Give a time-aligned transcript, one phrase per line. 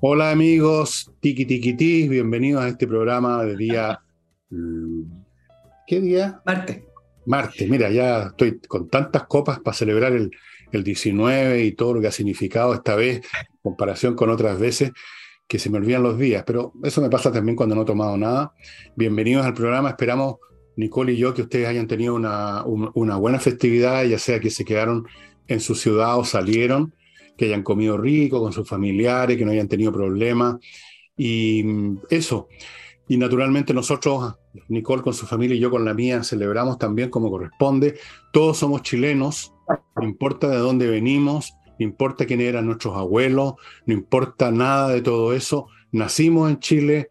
[0.00, 4.00] Hola amigos, tiki tiki bienvenidos a este programa de día.
[4.50, 5.02] Mm,
[5.86, 6.40] ¿Qué día?
[6.46, 6.82] Martes.
[7.26, 10.30] Martes, mira, ya estoy con tantas copas para celebrar el,
[10.70, 14.92] el 19 y todo lo que ha significado esta vez, en comparación con otras veces,
[15.48, 18.16] que se me olvidan los días, pero eso me pasa también cuando no he tomado
[18.16, 18.52] nada.
[18.94, 20.36] Bienvenidos al programa, esperamos,
[20.78, 24.64] Nicole y yo, que ustedes hayan tenido una, una buena festividad, ya sea que se
[24.64, 25.06] quedaron
[25.48, 26.94] en su ciudad o salieron
[27.36, 30.56] que hayan comido rico con sus familiares, que no hayan tenido problemas.
[31.16, 32.48] Y mm, eso.
[33.08, 34.34] Y naturalmente nosotros,
[34.68, 37.98] Nicole con su familia y yo con la mía, celebramos también como corresponde.
[38.32, 39.54] Todos somos chilenos,
[39.96, 43.54] no importa de dónde venimos, no importa quién eran nuestros abuelos,
[43.86, 45.68] no importa nada de todo eso.
[45.90, 47.10] Nacimos en Chile,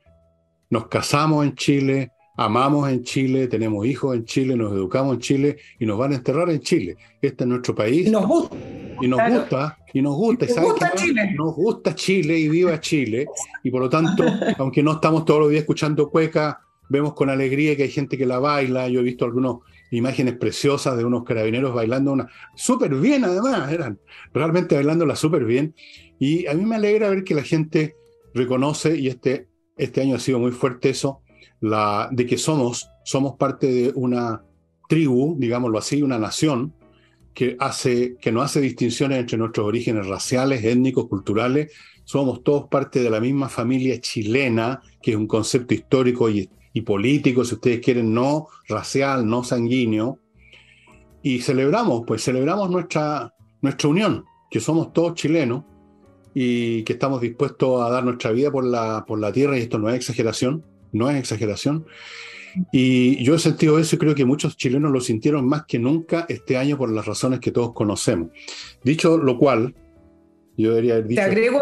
[0.70, 5.58] nos casamos en Chile, amamos en Chile, tenemos hijos en Chile, nos educamos en Chile
[5.80, 6.96] y nos van a enterrar en Chile.
[7.22, 8.10] Este es nuestro país.
[8.10, 8.56] Nos gusta.
[9.02, 10.46] Y nos gusta, y nos gusta.
[10.46, 11.36] nos gusta Chile.
[11.36, 13.28] Nos gusta Chile y viva Chile.
[13.64, 14.24] Y por lo tanto,
[14.58, 18.26] aunque no estamos todos los días escuchando cueca, vemos con alegría que hay gente que
[18.26, 18.88] la baila.
[18.88, 19.56] Yo he visto algunas
[19.92, 24.00] imágenes preciosas de unos carabineros bailando una súper bien, además, eran
[24.34, 25.76] realmente bailándola súper bien.
[26.20, 27.96] Y a mí me alegra ver que la gente
[28.34, 31.22] reconoce, y este, este año ha sido muy fuerte eso,
[31.62, 34.44] la, de que somos, somos parte de una
[34.88, 36.74] tribu, digámoslo así, una nación
[37.34, 41.72] que, hace, que no hace distinciones entre nuestros orígenes raciales, étnicos, culturales.
[42.04, 46.82] Somos todos parte de la misma familia chilena, que es un concepto histórico y, y
[46.82, 50.20] político, si ustedes quieren, no racial, no sanguíneo.
[51.22, 55.66] Y celebramos, pues celebramos nuestra, nuestra unión, que somos todos chilenos
[56.34, 59.80] y que estamos dispuestos a dar nuestra vida por la, por la tierra, y esto
[59.80, 61.86] no es exageración no es exageración.
[62.72, 66.26] Y yo he sentido eso y creo que muchos chilenos lo sintieron más que nunca
[66.28, 68.30] este año por las razones que todos conocemos.
[68.84, 69.76] Dicho lo cual,
[70.58, 71.22] yo debería haber dicho...
[71.22, 71.60] Te agrego,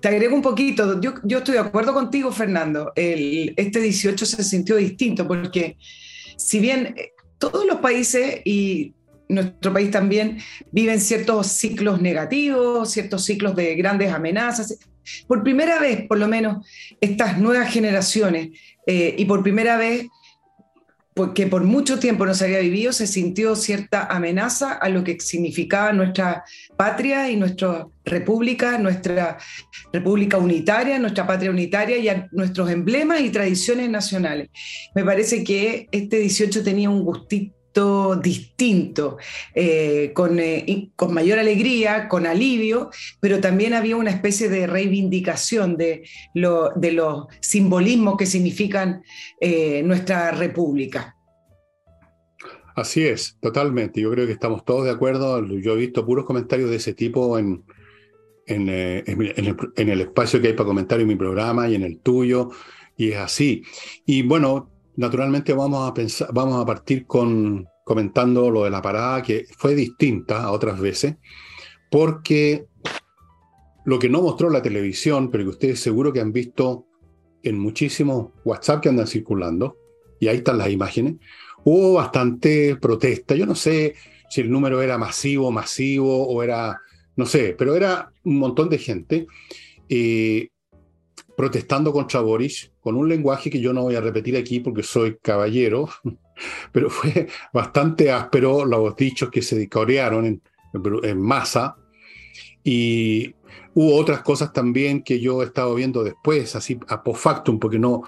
[0.00, 1.00] te agrego un poquito.
[1.00, 2.92] Yo, yo estoy de acuerdo contigo, Fernando.
[2.94, 5.76] El, este 18 se sintió distinto porque
[6.36, 8.94] si bien eh, todos los países y
[9.28, 10.38] nuestro país también
[10.70, 14.78] viven ciertos ciclos negativos, ciertos ciclos de grandes amenazas,
[15.26, 16.66] por primera vez, por lo menos,
[17.00, 18.50] estas nuevas generaciones,
[18.86, 20.06] eh, y por primera vez,
[21.14, 25.18] porque por mucho tiempo no se había vivido, se sintió cierta amenaza a lo que
[25.20, 26.44] significaba nuestra
[26.76, 29.38] patria y nuestra república, nuestra
[29.92, 34.50] república unitaria, nuestra patria unitaria y a nuestros emblemas y tradiciones nacionales.
[34.94, 39.18] Me parece que este 18 tenía un gustito distinto,
[39.54, 42.90] eh, con, eh, con, mayor alegría, con alivio,
[43.20, 49.02] pero también había una especie de reivindicación de, lo, de los simbolismos que significan
[49.40, 51.16] eh, nuestra república.
[52.76, 54.00] Así es, totalmente.
[54.00, 55.44] Yo creo que estamos todos de acuerdo.
[55.46, 57.64] Yo he visto puros comentarios de ese tipo en,
[58.46, 62.50] en, en el espacio que hay para comentar en mi programa y en el tuyo,
[62.96, 63.62] y es así.
[64.04, 69.22] Y bueno, Naturalmente vamos a, pensar, vamos a partir con, comentando lo de la parada,
[69.22, 71.16] que fue distinta a otras veces,
[71.90, 72.66] porque
[73.84, 76.86] lo que no mostró la televisión, pero que ustedes seguro que han visto
[77.42, 79.76] en muchísimos WhatsApp que andan circulando,
[80.18, 81.16] y ahí están las imágenes,
[81.64, 83.34] hubo bastante protesta.
[83.34, 83.94] Yo no sé
[84.30, 86.80] si el número era masivo, masivo, o era,
[87.16, 89.26] no sé, pero era un montón de gente.
[89.88, 90.48] Eh,
[91.36, 95.16] protestando contra Boris con un lenguaje que yo no voy a repetir aquí porque soy
[95.20, 95.88] caballero,
[96.72, 100.40] pero fue bastante áspero los dichos que se corearon
[101.02, 101.76] en, masa.
[102.62, 103.34] Y
[103.74, 107.78] hubo otras cosas también que yo he estado viendo después, así a post factum, porque
[107.78, 108.02] no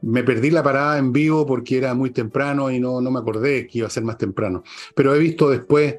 [0.00, 3.66] me perdí la parada en vivo porque era muy temprano y no, no me acordé
[3.66, 4.62] que iba a ser más temprano.
[4.94, 5.96] Pero he visto después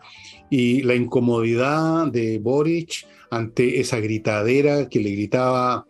[0.49, 5.85] y la incomodidad de Boric ante esa gritadera que le gritaba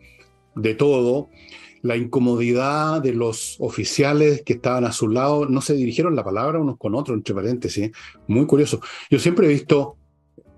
[0.54, 1.28] de todo,
[1.82, 6.58] la incomodidad de los oficiales que estaban a su lado, no se dirigieron la palabra
[6.58, 7.90] unos con otros, entre paréntesis,
[8.26, 8.80] muy curioso.
[9.10, 9.96] Yo siempre he visto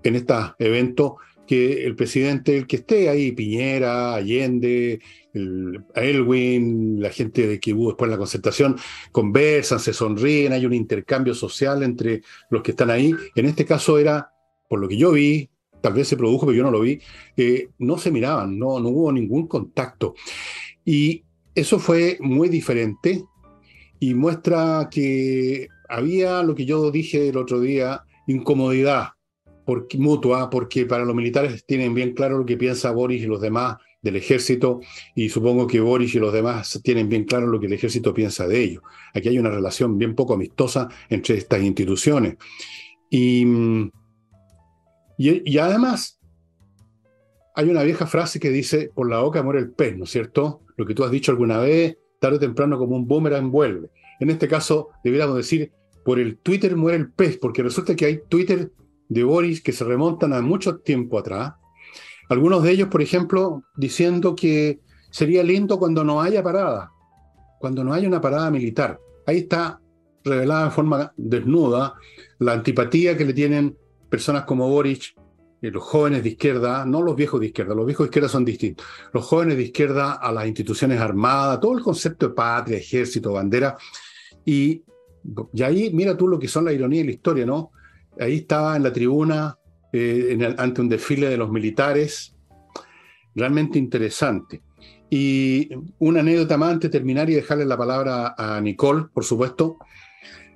[0.03, 1.13] en estos eventos
[1.47, 5.01] que el presidente, el que esté ahí, Piñera, Allende,
[5.95, 8.77] Elwin, la gente de que después la concertación,
[9.11, 13.13] conversan, se sonríen, hay un intercambio social entre los que están ahí.
[13.35, 14.31] En este caso era,
[14.69, 15.49] por lo que yo vi,
[15.83, 16.97] tal vez se produjo, pero yo no lo vi,
[17.35, 20.15] eh, no se miraban, no, no hubo ningún contacto.
[20.85, 23.25] Y eso fue muy diferente
[23.99, 29.09] y muestra que había lo que yo dije el otro día, incomodidad
[29.65, 33.41] porque, mutua, porque para los militares tienen bien claro lo que piensa Boris y los
[33.41, 34.79] demás del ejército
[35.15, 38.47] y supongo que Boris y los demás tienen bien claro lo que el ejército piensa
[38.47, 38.83] de ello.
[39.13, 42.37] Aquí hay una relación bien poco amistosa entre estas instituciones.
[43.09, 43.45] Y,
[45.17, 46.19] y, además,
[47.55, 50.61] hay una vieja frase que dice, por la boca muere el pez, ¿no es cierto?
[50.75, 53.89] Lo que tú has dicho alguna vez, tarde o temprano como un boomerang vuelve.
[54.19, 55.71] En este caso, deberíamos decir,
[56.03, 58.71] por el Twitter muere el pez, porque resulta que hay Twitter
[59.09, 61.53] de Boris que se remontan a mucho tiempo atrás.
[62.29, 64.79] Algunos de ellos, por ejemplo, diciendo que
[65.11, 66.91] sería lindo cuando no haya parada,
[67.59, 68.99] cuando no haya una parada militar.
[69.27, 69.79] Ahí está
[70.23, 71.93] revelada en forma desnuda
[72.39, 73.77] la antipatía que le tienen
[74.13, 75.15] personas como Boris,
[75.59, 78.45] eh, los jóvenes de izquierda, no los viejos de izquierda, los viejos de izquierda son
[78.45, 83.33] distintos, los jóvenes de izquierda a las instituciones armadas, todo el concepto de patria, ejército,
[83.33, 83.75] bandera.
[84.45, 84.83] Y,
[85.51, 87.71] y ahí mira tú lo que son la ironía y la historia, ¿no?
[88.19, 89.57] Ahí estaba en la tribuna
[89.91, 92.35] eh, ante un desfile de los militares,
[93.33, 94.61] realmente interesante.
[95.09, 99.79] Y una anécdota más antes de terminar y dejarle la palabra a Nicole, por supuesto,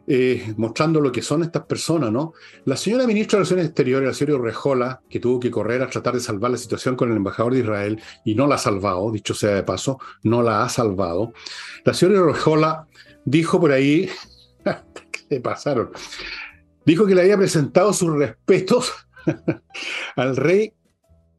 [0.07, 2.33] eh, mostrando lo que son estas personas, ¿no?
[2.65, 6.13] La señora ministra de Relaciones Exteriores, la señora Rejola, que tuvo que correr a tratar
[6.13, 9.33] de salvar la situación con el embajador de Israel y no la ha salvado, dicho
[9.33, 11.33] sea de paso, no la ha salvado.
[11.83, 12.87] La señora Rejola
[13.25, 14.09] dijo por ahí,
[15.29, 15.91] ¿qué pasaron?
[16.87, 18.93] dijo que le había presentado sus respetos
[20.15, 20.73] al rey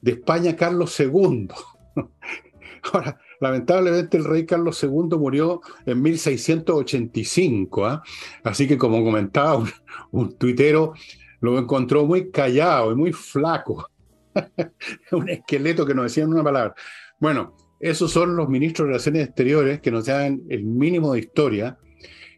[0.03, 1.49] de España, Carlos II.
[2.93, 8.03] Ahora, lamentablemente el rey Carlos II murió en 1685, ¿ah?
[8.45, 9.63] así que como comentaba
[10.11, 10.95] un, tuitero,
[11.41, 13.89] lo encontró muy callado y muy flaco.
[15.13, 16.75] un esqueleto que no decían una palabra.
[17.19, 21.79] Bueno, esos son los ministros de Relaciones Exteriores que nos dan el mínimo de historia.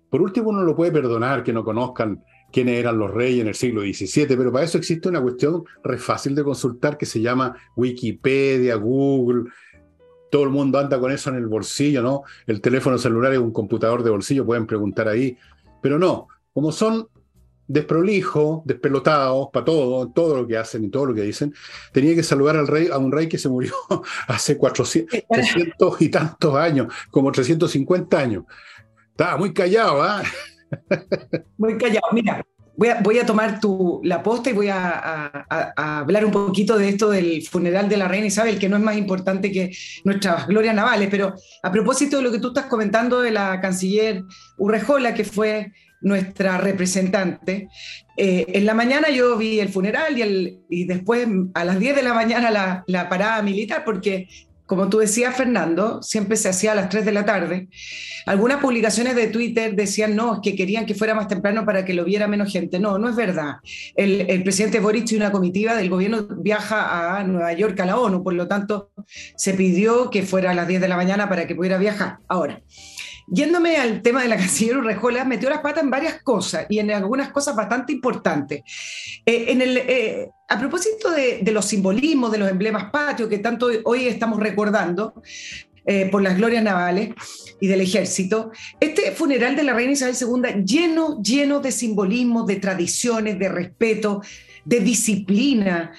[0.08, 3.54] Por último, uno lo puede perdonar que no conozcan quiénes eran los reyes en el
[3.54, 7.56] siglo XVII, pero para eso existe una cuestión re fácil de consultar que se llama
[7.76, 9.50] Wikipedia, Google.
[10.30, 12.22] Todo el mundo anda con eso en el bolsillo, ¿no?
[12.46, 15.36] El teléfono celular es un computador de bolsillo, pueden preguntar ahí.
[15.80, 17.08] Pero no, como son
[17.70, 21.54] desprolijos, despelotados para todo, todo lo que hacen y todo lo que dicen,
[21.92, 23.72] tenía que saludar al rey, a un rey que se murió
[24.26, 28.44] hace 400, 300 y tantos años, como 350 años.
[29.10, 30.22] Estaba muy callado, ¿ah?
[31.58, 32.06] Muy callado.
[32.12, 32.44] Mira,
[32.76, 35.46] voy a, tomar tu, la posta y voy a,
[35.76, 38.96] hablar un poquito de esto del funeral de la reina Isabel, que no es más
[38.96, 39.70] importante que
[40.04, 44.22] nuestras glorias navales, pero a propósito de lo que tú estás comentando de la canciller
[44.56, 47.68] Urrejola, que fue nuestra representante.
[48.16, 51.96] Eh, en la mañana yo vi el funeral y, el, y después a las 10
[51.96, 54.28] de la mañana la, la, parada militar, porque
[54.70, 57.66] como tú decías, Fernando, siempre se hacía a las 3 de la tarde.
[58.24, 62.04] Algunas publicaciones de Twitter decían, no, que querían que fuera más temprano para que lo
[62.04, 62.78] viera menos gente.
[62.78, 63.54] No, no es verdad.
[63.96, 68.22] El, presidente Boric y una comitiva del gobierno viaja a Nueva York a la ONU,
[68.22, 68.92] por lo tanto,
[69.34, 72.18] se pidió que fuera a las 10 de la mañana para que pudiera viajar.
[72.28, 72.62] Ahora,
[73.32, 76.90] Yéndome al tema de la canciller Urrejola, metió las patas en varias cosas y en
[76.90, 78.62] algunas cosas bastante importantes.
[79.24, 83.68] Eh, en el, eh, a propósito de, los simbolismos, de los emblemas patrios que tanto
[83.84, 85.14] hoy estamos recordando,
[85.86, 87.14] eh, por las glorias navales
[87.58, 88.50] y del ejército,
[88.80, 94.22] este funeral de la reina Isabel II lleno, lleno de simbolismos, de tradiciones, de respeto,
[94.64, 95.92] de disciplina,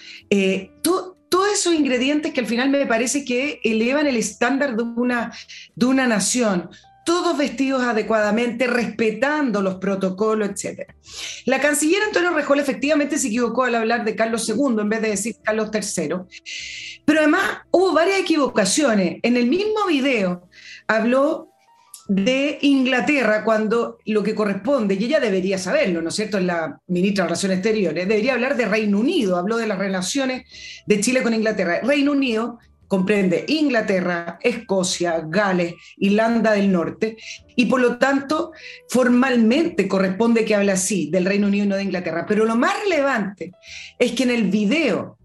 [1.32, 5.34] todos esos ingredientes que al final me parece que elevan el estándar de una,
[5.76, 6.70] de una nación
[7.06, 10.92] todos vestidos adecuadamente, respetando los protocolos, etc.
[11.46, 15.10] La canciller Antonio Rejol efectivamente se equivocó al hablar de Carlos II en vez de
[15.10, 16.16] decir Carlos III,
[17.06, 19.18] pero además hubo varias equivocaciones.
[19.24, 20.48] En el mismo video
[20.88, 21.52] habló
[22.08, 26.78] de Inglaterra cuando lo que corresponde, y ella debería saberlo, ¿no es cierto?, es la
[26.88, 30.44] ministra de Relaciones Exteriores, debería hablar de Reino Unido, habló de las relaciones
[30.86, 31.80] de Chile con Inglaterra.
[31.84, 32.60] Reino Unido
[32.92, 37.16] comprende Inglaterra, Escocia, Gales, Irlanda del Norte,
[37.56, 38.52] y por lo tanto
[38.90, 42.26] formalmente corresponde que hable así del Reino Unido y no de Inglaterra.
[42.28, 43.54] Pero lo más relevante
[43.98, 45.18] es que en el video,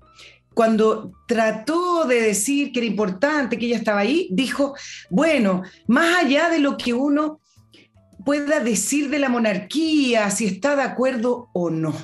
[0.54, 4.76] cuando trató de decir que era importante que ella estaba ahí, dijo,
[5.10, 7.40] bueno, más allá de lo que uno
[8.24, 11.96] pueda decir de la monarquía, si está de acuerdo o no.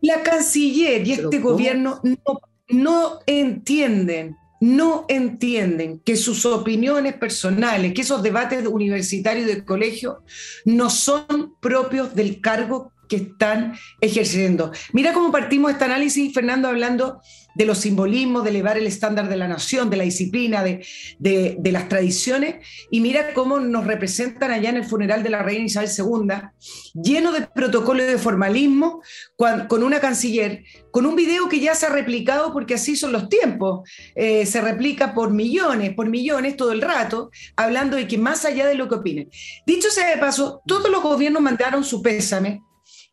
[0.00, 8.02] La canciller y este gobierno no no entienden, no entienden que sus opiniones personales, que
[8.02, 10.22] esos debates universitarios del colegio
[10.64, 14.70] no son propios del cargo que están ejerciendo.
[14.92, 17.20] Mira cómo partimos este análisis, Fernando, hablando
[17.56, 20.86] de los simbolismos, de elevar el estándar de la nación, de la disciplina, de,
[21.18, 25.64] de, las tradiciones, y mira cómo nos representan allá en el funeral de la reina
[25.64, 29.02] Isabel II, lleno de protocolo y de formalismo,
[29.36, 30.62] con, una canciller,
[30.92, 34.60] con un video que ya se ha replicado porque así son los tiempos, eh, se
[34.60, 38.88] replica por millones, por millones todo el rato, hablando de que más allá de lo
[38.88, 39.28] que opinen.
[39.66, 42.62] Dicho sea de paso, todos los gobiernos mandaron su pésame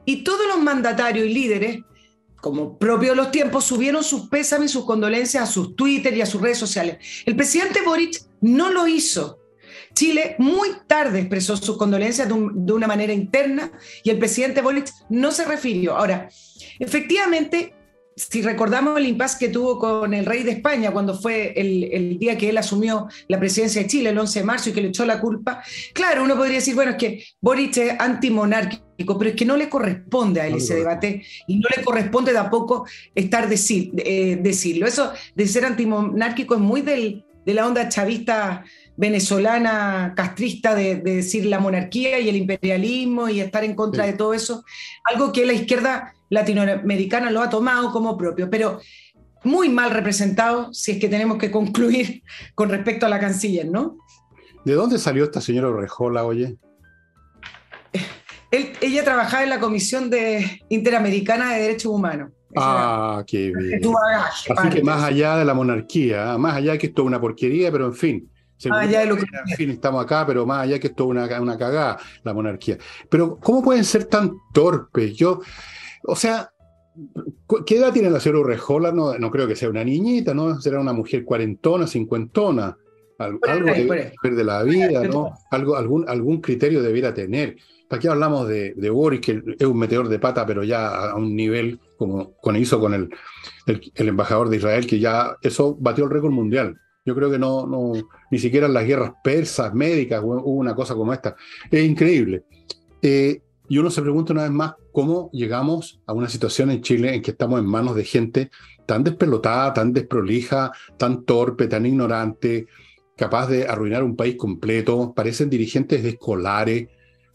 [0.07, 1.79] y todos los mandatarios y líderes
[2.41, 6.21] como propio de los tiempos, subieron sus pésames y sus condolencias a sus Twitter y
[6.21, 6.97] a sus redes sociales.
[7.25, 9.39] El presidente Boric no lo hizo.
[9.93, 13.71] Chile muy tarde expresó sus condolencias de, una manera interna
[14.01, 15.97] y el presidente Boric no se refirió.
[15.97, 16.29] Ahora,
[16.79, 17.73] efectivamente,
[18.15, 22.37] si recordamos el impasse que tuvo con el rey de España cuando fue el, día
[22.37, 25.05] que él asumió la presidencia de Chile, el 11 de marzo, y que le echó
[25.05, 25.61] la culpa,
[25.93, 29.69] claro, uno podría decir, bueno, es que Boric es antimonárquico, pero es que no le
[29.69, 34.87] corresponde a él ese debate y no le corresponde tampoco estar decir, eh, decirlo.
[34.87, 38.63] Eso de ser antimonárquico es muy del, de la onda chavista
[38.97, 44.33] venezolana castrista de, decir la monarquía y el imperialismo y estar en contra de todo
[44.33, 44.65] eso,
[45.05, 48.81] algo que la izquierda latinoamericana lo ha tomado como propio, pero
[49.43, 52.23] muy mal representado si es que tenemos que concluir
[52.55, 53.97] con respecto a la canciller, ¿no?
[54.65, 56.57] ¿De dónde salió esta señora Orejola, oye?
[58.51, 62.31] ella trabajaba en la Comisión de Interamericana de Derechos Humanos.
[62.55, 63.81] ah, qué bien.
[64.55, 67.71] Así que más allá de la monarquía, más allá de que esto es una porquería,
[67.71, 68.29] pero en fin,
[68.69, 69.25] más allá de lo que...
[69.47, 72.77] En fin, estamos acá, pero más allá que esto es una, una cagada, la monarquía.
[73.09, 75.15] Pero, ¿cómo pueden ser tan torpes?
[75.15, 75.41] Yo,
[76.03, 76.51] o sea,
[77.65, 78.91] ¿qué edad tiene la señora Urrejola?
[78.91, 80.59] No, no creo que sea una niñita, ¿no?
[80.59, 82.75] Será una mujer cuarentona, cincuentona.
[83.19, 83.39] Algo,
[83.73, 85.33] de, de la vida, ¿no?
[85.49, 87.57] Algo, algún, algún criterio debiera tener.
[87.87, 91.15] ¿Para qué hablamos de, de, Boris, que es un meteor de pata, pero ya a
[91.15, 93.09] un nivel como, como hizo con el,
[93.65, 96.75] el, embajador de Israel, que ya eso batió el récord mundial?
[97.05, 97.93] Yo creo que no, no,
[98.29, 101.35] ni siquiera en las guerras persas, médicas, hubo una cosa como esta.
[101.71, 102.43] Es increíble.
[103.01, 107.15] Eh, y uno se pregunta una vez más cómo llegamos a una situación en Chile
[107.15, 108.49] en que estamos en manos de gente
[108.85, 112.67] tan despelotada, tan desprolija, tan torpe, tan ignorante,
[113.17, 115.13] capaz de arruinar un país completo.
[115.13, 116.87] Parecen dirigentes escolares,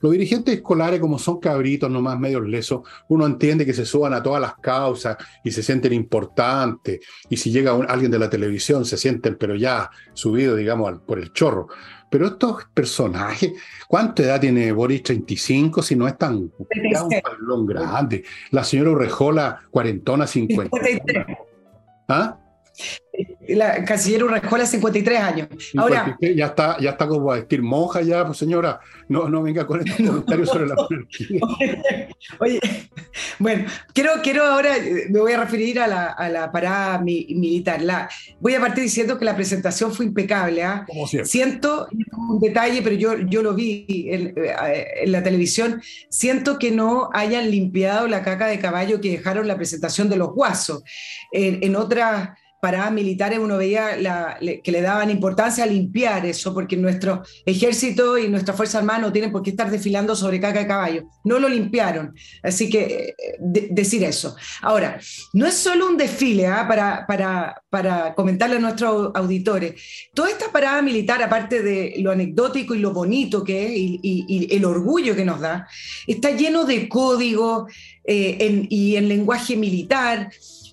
[0.02, 4.20] los dirigentes escolares, como son cabritos nomás medios lesos, uno entiende que se suban a
[4.20, 6.98] todas las causas y se sienten importantes.
[7.30, 11.32] Y si llega alguien de la televisión, se sienten, pero ya subidos, digamos, por el
[11.32, 11.68] chorro.
[12.10, 13.52] Pero estos personajes,
[13.86, 15.04] ¿cuánta edad tiene Boris?
[15.04, 18.24] 35, si no es tan un grande.
[18.50, 20.76] La señora Urrejola, cuarentona, 50.
[22.08, 22.38] ¿Ah?
[23.48, 25.48] La canciller Urrejola, 53 años.
[25.76, 29.66] Ahora, ya está, ya está como a decir monja ya, pues señora, no, no venga
[29.66, 31.40] con estos comentarios sobre la monarquía.
[32.38, 32.60] Oye,
[33.38, 37.82] bueno, quiero, quiero ahora, eh, me voy a referir a la, a la parada militar.
[37.82, 38.08] La,
[38.38, 40.62] voy a partir diciendo que la presentación fue impecable.
[40.62, 40.86] ¿ah?
[41.24, 46.70] Siento un detalle, pero yo, yo lo vi en, eh, en, la televisión, siento que
[46.70, 50.84] no hayan limpiado la caca de caballo que dejaron la presentación de los guasos.
[51.32, 52.30] En, en otras
[52.62, 53.98] paradas militares uno veía
[54.62, 59.12] que le daban importancia a limpiar eso, porque nuestro ejército y nuestra Fuerza Armada no
[59.12, 61.08] tienen por qué estar desfilando sobre caca de caballo.
[61.24, 62.14] No lo limpiaron.
[62.40, 64.36] Así que eh, decir eso.
[64.60, 65.00] Ahora,
[65.32, 66.64] no es solo un desfile ¿ah?
[66.68, 69.82] para, para, para comentarle a nuestros auditores.
[70.14, 74.64] Toda esta parada militar, aparte de lo anecdótico y lo bonito que es y, el
[74.64, 75.66] orgullo que nos da,
[76.06, 77.66] está lleno de código
[78.04, 80.30] eh, y en lenguaje militar.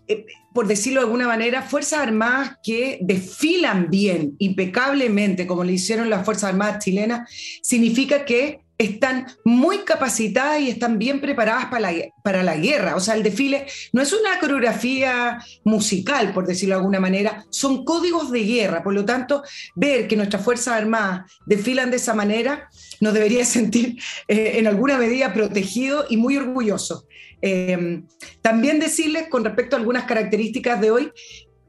[0.10, 0.25] Eh,
[0.56, 6.25] por decirlo de alguna manera, Fuerzas Armadas que desfilan bien, impecablemente, como le hicieron las
[6.25, 7.30] Fuerzas Armadas chilenas,
[7.62, 12.96] significa que están muy capacitadas y están bien preparadas para la, para la guerra.
[12.96, 17.86] O sea, el desfile no es una coreografía musical, por decirlo de alguna manera, son
[17.86, 18.82] códigos de guerra.
[18.82, 19.44] Por lo tanto,
[19.75, 22.70] ver que nuestras Fuerzas Armadas desfilan de esa manera
[23.01, 27.06] nos debería sentir eh, en alguna medida protegidos y muy orgullosos.
[27.41, 28.05] Em,
[28.41, 31.12] también decirles con respecto a algunas características de hoy,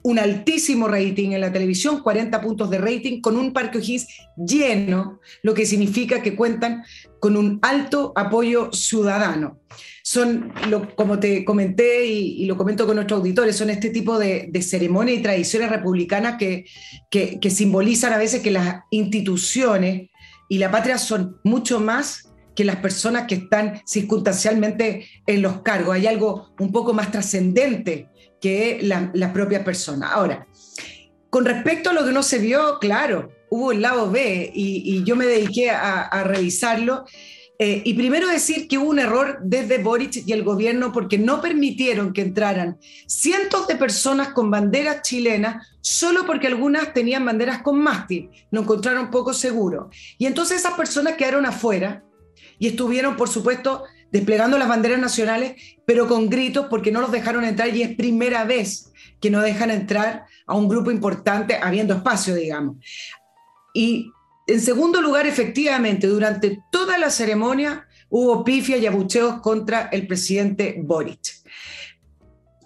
[0.03, 5.21] un altísimo rating en la televisión, 40 puntos de rating, con un parque O'Higgins lleno,
[5.43, 6.85] lo que significa que cuentan
[7.19, 9.61] con un alto apoyo ciudadano.
[10.03, 10.53] Son,
[10.97, 15.23] como te comenté y, lo comento con nuestros auditores, son este tipo de, ceremonias y
[15.23, 16.65] tradiciones republicanas que,
[17.11, 20.09] que simbolizan a veces que las instituciones
[20.49, 22.30] y la patria son mucho más
[22.61, 25.95] que las personas que están circunstancialmente en los cargos.
[25.95, 30.11] Hay algo un poco más trascendente que las propias personas.
[30.13, 30.47] Ahora,
[31.31, 35.17] con respecto a lo que no se vio, claro, hubo el lado B y, yo
[35.17, 37.07] me dediqué a, revisarlo
[37.63, 41.43] Eh, y primero decir que hubo un error desde Boric y el gobierno porque no
[41.43, 47.79] permitieron que entraran cientos de personas con banderas chilenas solo porque algunas tenían banderas con
[47.79, 48.31] mástil.
[48.51, 49.91] Lo encontraron poco seguro.
[50.17, 52.03] Y entonces esas personas quedaron afuera
[52.61, 57.45] y estuvieron, por supuesto, desplegando las banderas nacionales, pero con gritos porque no los dejaron
[57.45, 62.35] entrar y es primera vez que no dejan entrar a un grupo importante habiendo espacio,
[62.35, 62.77] digamos.
[63.75, 64.13] Y
[64.47, 70.77] en segundo lugar, efectivamente, durante toda la ceremonia hubo pifia y abucheos contra el presidente
[70.83, 71.41] Boric.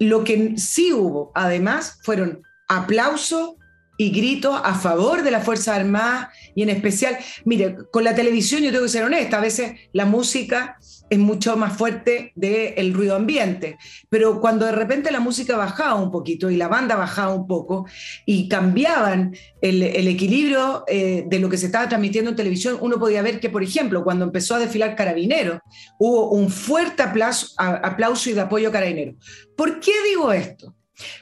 [0.00, 3.54] Lo que sí hubo, además, fueron aplausos
[3.96, 8.62] y gritos a favor de la Fuerza Armada y en especial, mire, con la televisión
[8.62, 10.78] yo tengo que ser honesta, a veces la música
[11.10, 13.76] es mucho más fuerte del ruido ambiente.
[14.08, 17.86] Pero cuando de repente la música bajaba un poquito y la banda bajaba un poco
[18.26, 23.22] y cambiaban el, equilibrio eh, de lo que se estaba transmitiendo en televisión, uno podía
[23.22, 25.60] ver que, por ejemplo, cuando empezó a desfilar Carabinero,
[25.98, 29.14] hubo un fuerte aplauso, y de apoyo a Carabinero.
[29.56, 30.74] ¿Por qué digo esto?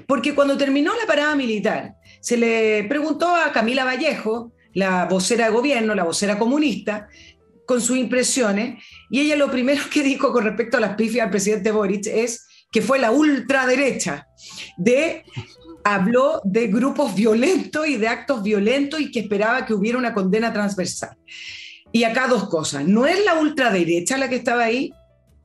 [0.06, 5.50] Porque cuando terminó la parada militar, se le preguntó a Camila Vallejo, la vocera de
[5.52, 7.08] gobierno, la vocera comunista,
[7.66, 11.30] con sus impresiones y ella lo primero que dijo con respecto a las pifias del
[11.30, 14.26] presidente Boric es que fue la ultraderecha
[14.76, 15.24] de
[15.84, 20.52] habló de grupos violentos y de actos violentos y que esperaba que hubiera una condena
[20.52, 21.16] transversal.
[21.90, 24.92] Y acá dos cosas, no es la ultraderecha la que estaba ahí,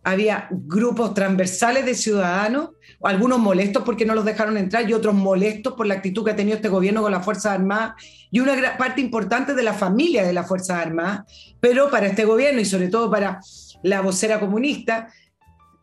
[0.04, 2.70] había grupos transversales de ciudadanos,
[3.04, 6.36] algunos molestos porque no los dejaron entrar y otros molestos por la actitud que ha
[6.36, 7.94] tenido este gobierno con las Fuerzas Armadas
[8.32, 12.60] y una parte importante de la familia de las Fuerzas Armadas, pero para este gobierno
[12.60, 13.40] y sobre todo para
[13.84, 15.10] la vocera comunista,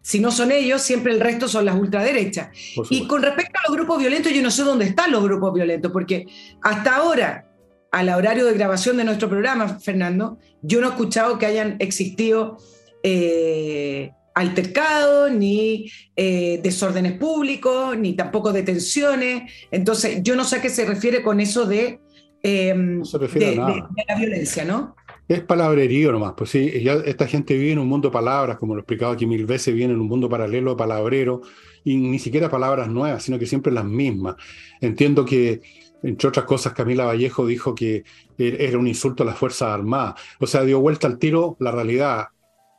[0.03, 2.51] si no son ellos, siempre el resto son las ultraderechas.
[2.91, 5.91] Y con respecto a los grupos violentos, yo no sé dónde están los grupos violentos,
[5.93, 6.27] porque
[6.61, 7.47] hasta ahora,
[7.91, 12.59] al horario de grabación de nuestro programa, Fernando, yo no he escuchado que hayan existido
[13.03, 19.51] eh, altercados, ni eh, desórdenes públicos, ni tampoco detenciones.
[19.71, 22.01] Entonces, yo no sé a qué se refiere con eso de,
[22.43, 24.97] em, la violencia, ¿no?
[25.27, 26.71] Es palabrerío nomás, pues sí,
[27.07, 29.73] esta gente vive en un mundo de palabras, como lo he explicado aquí mil veces,
[29.73, 31.41] vive en un mundo paralelo de palabrero,
[31.83, 34.37] y ni siquiera palabras nuevas, sino que siempre las mismas.
[34.83, 35.63] Entiendo que,
[36.03, 38.05] entre otras cosas, Camila Vallejo dijo que
[38.37, 41.71] er, era un insulto a las Fuerzas Armadas, o sea, dio vuelta al tiro la
[41.71, 42.27] realidad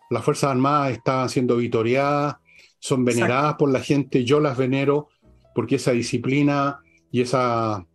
[0.10, 2.38] las Fuerzas Armadas estaban siendo vitoriadas,
[2.80, 5.10] son veneradas por la gente, yo las venero
[5.54, 6.80] porque esa disciplina
[7.12, 7.86] y esa,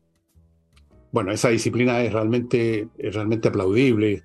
[1.12, 4.24] bueno, esa disciplina es realmente, realmente aplaudible.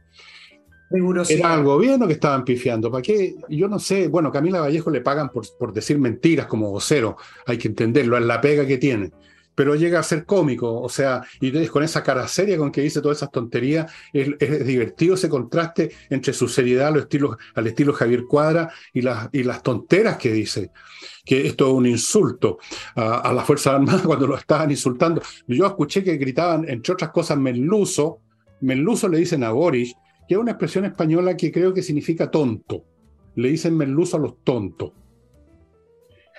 [1.27, 2.89] Era el gobierno que estaban pifiando.
[2.89, 3.35] ¿Para qué?
[3.49, 4.07] Yo no sé.
[4.07, 7.17] Bueno, Camila Vallejo le pagan por, por decir mentiras como vocero.
[7.45, 9.11] Hay que entenderlo, es la pega que tiene
[9.55, 13.01] pero llega a ser cómico, o sea, y con esa cara seria con que dice
[13.01, 18.25] todas esas tonterías, es, divertido ese contraste entre su seriedad al estilo, al estilo Javier
[18.25, 20.71] Cuadra y las, tonteras que dice,
[21.23, 22.59] que esto es un insulto
[22.95, 25.21] a, las Fuerzas Armadas cuando lo estaban insultando.
[25.47, 28.19] Yo escuché que gritaban, entre otras cosas, menluso,
[28.61, 29.95] menluso le dicen a Boris,
[30.27, 32.83] que es una expresión española que creo que significa tonto,
[33.35, 34.91] le dicen menluso a los tontos.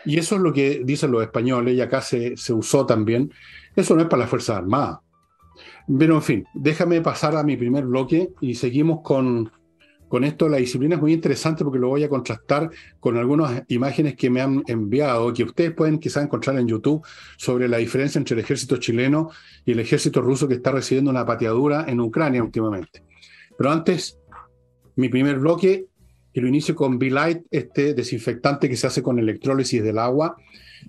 [0.07, 3.33] Y eso es lo que dicen los españoles, y acá se, se usó también.
[3.75, 5.01] Eso no es para las Fuerzas Armadas.
[5.99, 9.51] Pero en fin, déjame pasar a mi primer bloque y seguimos con,
[10.09, 10.49] con esto.
[10.49, 14.41] La disciplina es muy interesante porque lo voy a contrastar con algunas imágenes que me
[14.41, 17.05] han enviado, que ustedes pueden quizás encontrar en YouTube,
[17.37, 19.31] sobre la diferencia entre el ejército chileno
[19.65, 23.03] y el ejército ruso que está recibiendo una pateadura en Ucrania últimamente.
[23.57, 24.19] Pero antes,
[24.97, 25.87] mi primer bloque
[26.37, 30.37] que lo inicio con B-Light, este desinfectante que se hace con electrólisis del agua.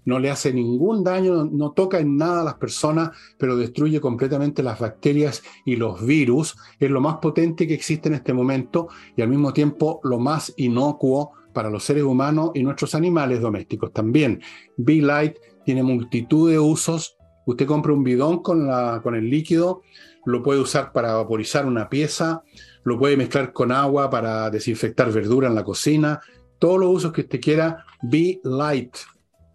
[0.04, 4.62] No le hace ningún daño, no toca en nada a las personas, pero destruye completamente
[4.62, 6.58] las bacterias y los virus.
[6.82, 10.54] Es lo más potente que existe en este momento y al mismo tiempo lo más
[10.58, 14.42] inocuo para los seres humanos y nuestros animales domésticos también.
[14.76, 17.16] B-Light tiene multitud de usos.
[17.46, 19.82] Usted compra un bidón con, la, con el líquido,
[20.26, 22.44] lo puede usar para vaporizar una pieza,
[22.88, 26.22] lo puede mezclar con agua para desinfectar verdura en la cocina,
[26.58, 28.96] todos los usos que usted quiera, Be Light.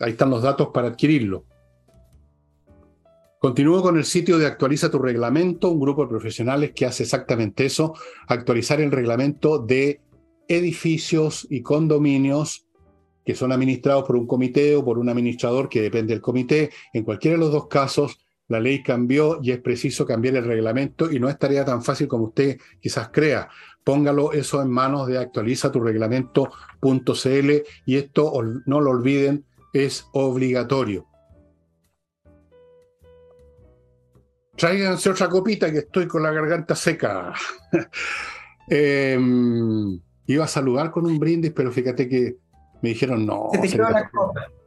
[0.00, 1.46] Ahí están los datos para adquirirlo.
[3.38, 7.64] Continúo con el sitio de Actualiza tu reglamento, un grupo de profesionales que hace exactamente
[7.64, 7.94] eso,
[8.28, 10.02] actualizar el reglamento de
[10.46, 12.66] edificios y condominios
[13.24, 16.70] que son administrados por un comité o por un administrador que depende del comité.
[16.92, 18.18] En cualquiera de los dos casos,
[18.52, 22.06] la ley cambió y es preciso cambiar el reglamento y no es tarea tan fácil
[22.06, 23.48] como usted quizás crea.
[23.82, 27.50] Póngalo eso en manos de actualiza tu reglamento.cl
[27.86, 28.32] y esto,
[28.66, 31.08] no lo olviden, es obligatorio.
[34.54, 37.32] Tráiganse otra copita que estoy con la garganta seca.
[38.68, 42.36] Em, Iba a saludar con un brindis, pero fíjate que
[42.80, 43.50] me dijeron no.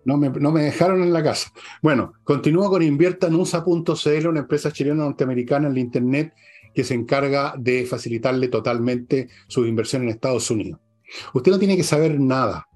[0.06, 1.52] No me, no me, dejaron en la casa.
[1.82, 6.34] Bueno, continúo con inviertanusa.cl, una empresa chilena norteamericana en la Internet
[6.74, 10.80] que se encarga de facilitarle totalmente su inversión en Estados Unidos.
[11.34, 12.68] Usted no tiene que saber nada.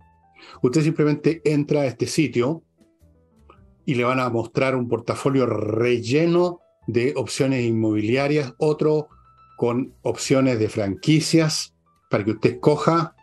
[0.61, 2.63] Usted simplemente entra a este sitio
[3.85, 9.09] y le van a mostrar un portafolio relleno de opciones inmobiliarias, otro
[9.57, 11.75] con opciones de franquicias
[12.09, 13.15] para que usted escoja.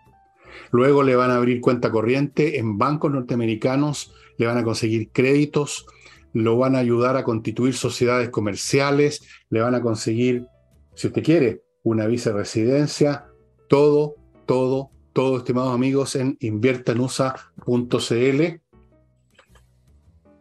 [0.76, 5.86] Luego le van a abrir cuenta corriente en bancos norteamericanos, le van a conseguir créditos,
[6.34, 10.46] lo van a ayudar a constituir sociedades comerciales, le van a conseguir,
[10.94, 13.24] si usted quiere, una viceresidencia,
[13.70, 18.42] todo, todo, todo, estimados amigos, en inviertanusa.cl.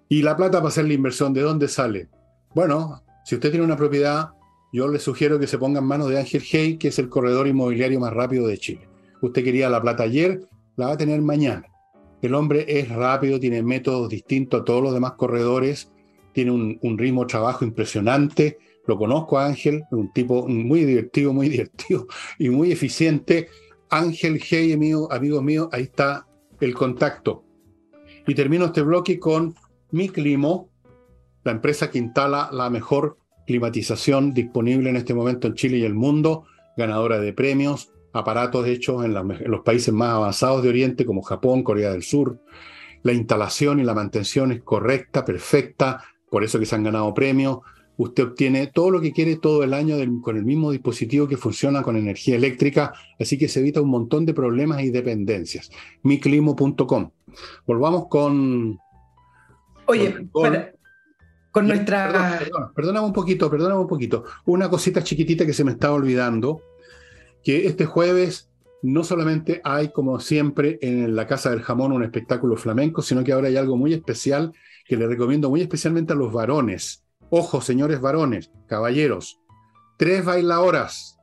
[0.09, 2.09] Y la plata para hacer la inversión, ¿de dónde sale?
[2.53, 4.31] Bueno, si usted tiene una propiedad,
[4.73, 7.47] yo le sugiero que se ponga en manos de Ángel Hey, que es el corredor
[7.47, 8.94] inmobiliario más rápido de Chile.
[9.25, 11.65] Usted quería la plata ayer, la va a tener mañana.
[12.21, 15.91] El hombre es rápido, tiene métodos distintos a todos los demás corredores,
[16.31, 18.59] tiene un, ritmo de trabajo impresionante.
[18.85, 22.05] Lo conozco a Ángel, un tipo muy divertido, muy divertido
[22.39, 23.47] y muy eficiente.
[23.89, 26.27] Ángel Hey, amigo, amigos míos, ahí está
[26.59, 27.43] el contacto.
[28.27, 29.55] Y termino este bloque con
[29.89, 30.69] Mi Climo,
[31.43, 35.95] la empresa que instala la mejor climatización disponible en este momento en Chile y el
[35.95, 36.45] mundo,
[36.77, 41.91] ganadora de premios, aparatos hechos en, los países más avanzados de Oriente como Japón, Corea
[41.91, 42.39] del Sur.
[43.03, 47.59] La instalación y la mantención es correcta, perfecta, por eso que se han ganado premios.
[47.97, 51.83] Usted obtiene todo lo que quiere todo el año con el mismo dispositivo que funciona
[51.83, 55.69] con energía eléctrica, así que se evita un montón de problemas y dependencias.
[56.03, 57.11] miclimo.com.
[57.67, 58.79] Volvamos con...
[59.87, 60.27] Oye,
[61.51, 62.39] con nuestra...
[62.73, 64.23] perdóname un poquito, perdóname un poquito.
[64.45, 66.61] Una cosita chiquitita que se me estaba olvidando,
[67.45, 68.49] que este jueves
[68.81, 73.31] no solamente hay, como siempre, en la Casa del Jamón un espectáculo flamenco, sino que
[73.31, 74.51] ahora hay algo muy especial
[74.85, 77.03] que le recomiendo muy especialmente a los varones.
[77.29, 79.39] Ojo, señores varones, caballeros,
[79.97, 81.17] tres bailadoras,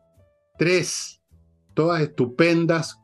[0.58, 1.20] tres,
[1.74, 2.98] todas estupendas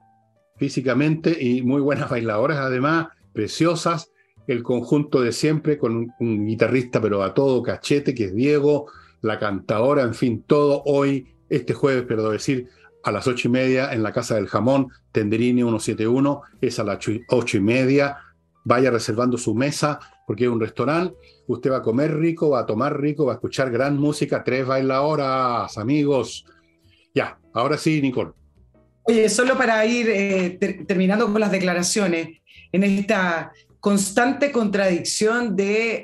[0.56, 4.10] físicamente y muy buenas bailadoras, además, preciosas,
[4.46, 8.90] el conjunto de siempre con un, guitarrista, pero a todo cachete, que es Diego,
[9.22, 12.68] la cantadora, en fin, todo hoy, este jueves, perdón decir,
[13.02, 16.98] a las ocho y media en la Casa del Jamón, Tenderini 171, es a las
[17.28, 18.18] ocho y media.
[18.64, 21.14] Vaya reservando su mesa, porque es un restaurante.
[21.46, 24.66] Usted va a comer rico, va a tomar rico, va a escuchar gran música, tres
[24.66, 26.44] bailadoras, amigos.
[27.14, 28.32] Ya, ahora sí, Nicole.
[29.04, 32.40] Oye, solo para ir eh, terminando con las declaraciones,
[32.72, 36.02] en esta constante contradicción de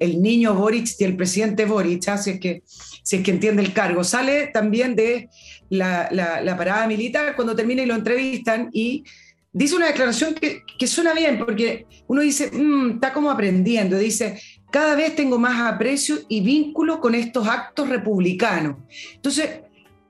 [0.00, 2.18] el, niño Boric y el presidente Boric, ¿ah?
[2.18, 4.02] si, es que, si es que entiende el cargo.
[4.02, 5.28] Sale también de
[5.72, 9.04] la, parada militar cuando termina y lo entrevistan y
[9.52, 14.94] dice una declaración que, suena bien, porque uno dice, mm, está como aprendiendo, dice, cada
[14.94, 18.76] vez tengo más aprecio y vínculo con estos actos republicanos.
[19.14, 19.60] Entonces,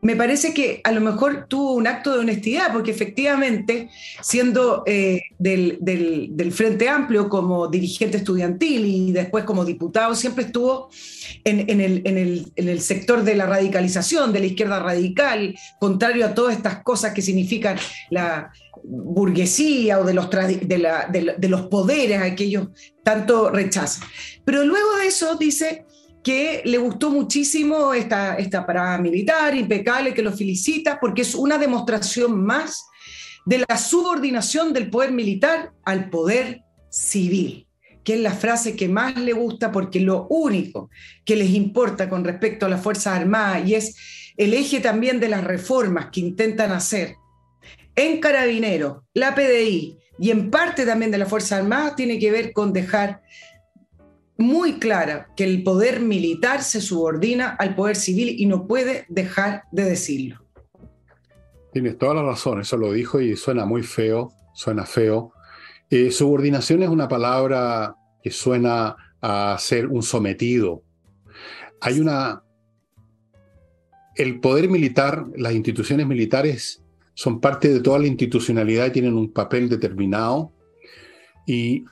[0.03, 3.89] me parece que a lo mejor tuvo un acto de honestidad, porque efectivamente,
[4.21, 10.91] siendo eh, del, Frente Amplio como dirigente estudiantil y después como diputado, siempre estuvo
[11.45, 17.15] en, el, sector de la radicalización, de la izquierda radical, contrario a todas estas cosas
[17.15, 17.79] que significan
[18.11, 18.51] la
[18.83, 22.69] burguesía o de los, de los poderes a aquellos
[23.05, 24.09] tanto rechazan.
[24.45, 25.87] Pero luego de eso dice
[26.23, 31.59] que le gustó muchísimo esta, esta parada militar, impecable, que lo felicita, porque es una
[31.59, 32.85] demostración más
[33.45, 37.67] de la subordinación del poder militar al poder civil,
[38.05, 40.91] que es la frase que más le gusta porque lo único
[41.25, 43.97] que les importa con respecto a las Fuerzas Armadas y es
[44.37, 47.17] el eje también de las reformas que intentan hacer
[47.95, 52.53] en Carabineros, la PDI y en parte también de las Fuerzas Armadas tiene que ver
[52.53, 53.23] con dejar
[54.43, 59.65] muy clara que el poder militar se subordina al poder civil y no puede dejar
[59.73, 60.45] de decirlo.
[61.73, 65.33] Tienes toda la razón, eso lo dijo y suena muy feo, suena feo.
[65.89, 70.83] Eh, subordinación es una palabra que suena a ser un sometido.
[71.81, 72.43] Hay una...
[74.15, 76.83] El poder militar, las instituciones militares
[77.15, 80.53] son parte de toda la institucionalidad y tienen un papel determinado
[81.47, 81.85] y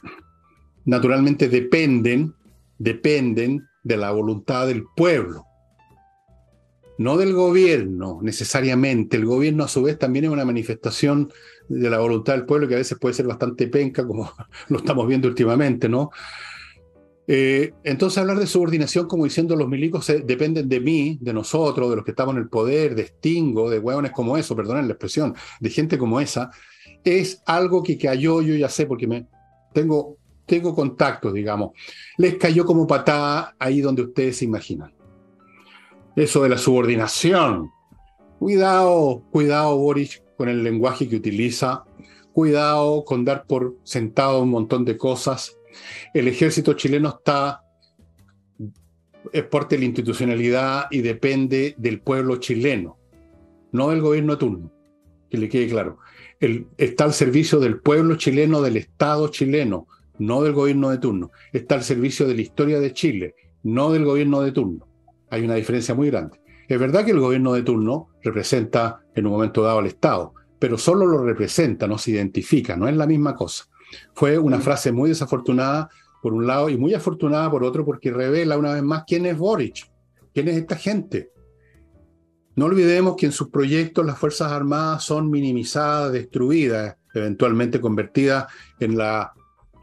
[0.84, 2.34] naturalmente dependen,
[2.80, 5.44] dependen de la voluntad del pueblo,
[6.98, 9.16] no del gobierno necesariamente.
[9.16, 11.30] El gobierno a su vez también es una manifestación
[11.68, 14.32] de la voluntad del pueblo que a veces puede ser bastante penca, como
[14.68, 16.10] lo estamos viendo últimamente, ¿no?
[17.32, 21.96] Eh, entonces hablar de subordinación como diciendo los milicos dependen de mí, de nosotros, de
[21.96, 25.34] los que estamos en el poder, de Stingo, de hueones como eso, perdonen la expresión,
[25.60, 26.50] de gente como esa,
[27.04, 29.28] es algo que cayó, yo ya sé, porque me
[29.72, 30.16] tengo,
[30.50, 31.70] tengo contactos, digamos,
[32.18, 34.92] les cayó como patada ahí donde ustedes se imaginan.
[36.16, 37.70] Eso de la subordinación.
[38.40, 41.84] Cuidado, cuidado, Boris, con el lenguaje que utiliza.
[42.32, 45.56] Cuidado con dar por sentado un montón de cosas.
[46.12, 47.62] El ejército chileno está
[49.32, 52.98] es parte de la institucionalidad y depende del pueblo chileno,
[53.70, 54.72] no del gobierno de turno,
[55.30, 55.98] que le quede claro.
[56.76, 59.86] está al servicio del pueblo chileno, del Estado chileno,
[60.20, 61.32] no del gobierno de turno.
[61.52, 64.86] Está al servicio de la historia de Chile, no del gobierno de turno.
[65.30, 66.40] Hay una diferencia muy grande.
[66.68, 70.78] Es verdad que el gobierno de turno representa en un momento dado al Estado, pero
[70.78, 73.64] solo lo representa, no se identifica, no es la misma cosa.
[74.14, 74.62] Fue una mm.
[74.62, 75.88] frase muy desafortunada
[76.22, 79.38] por un lado y muy afortunada por otro porque revela una vez más quién es
[79.38, 79.90] Boric,
[80.34, 81.30] quién es esta gente.
[82.56, 88.46] No olvidemos que en sus proyectos las Fuerzas Armadas son minimizadas, destruidas, eventualmente convertidas
[88.78, 89.32] en la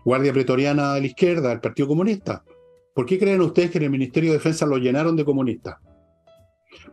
[0.07, 2.41] Guardia Pretoriana de la izquierda, del Partido Comunista.
[2.95, 5.75] ¿Por qué creen ustedes que en el Ministerio de Defensa lo llenaron de comunistas?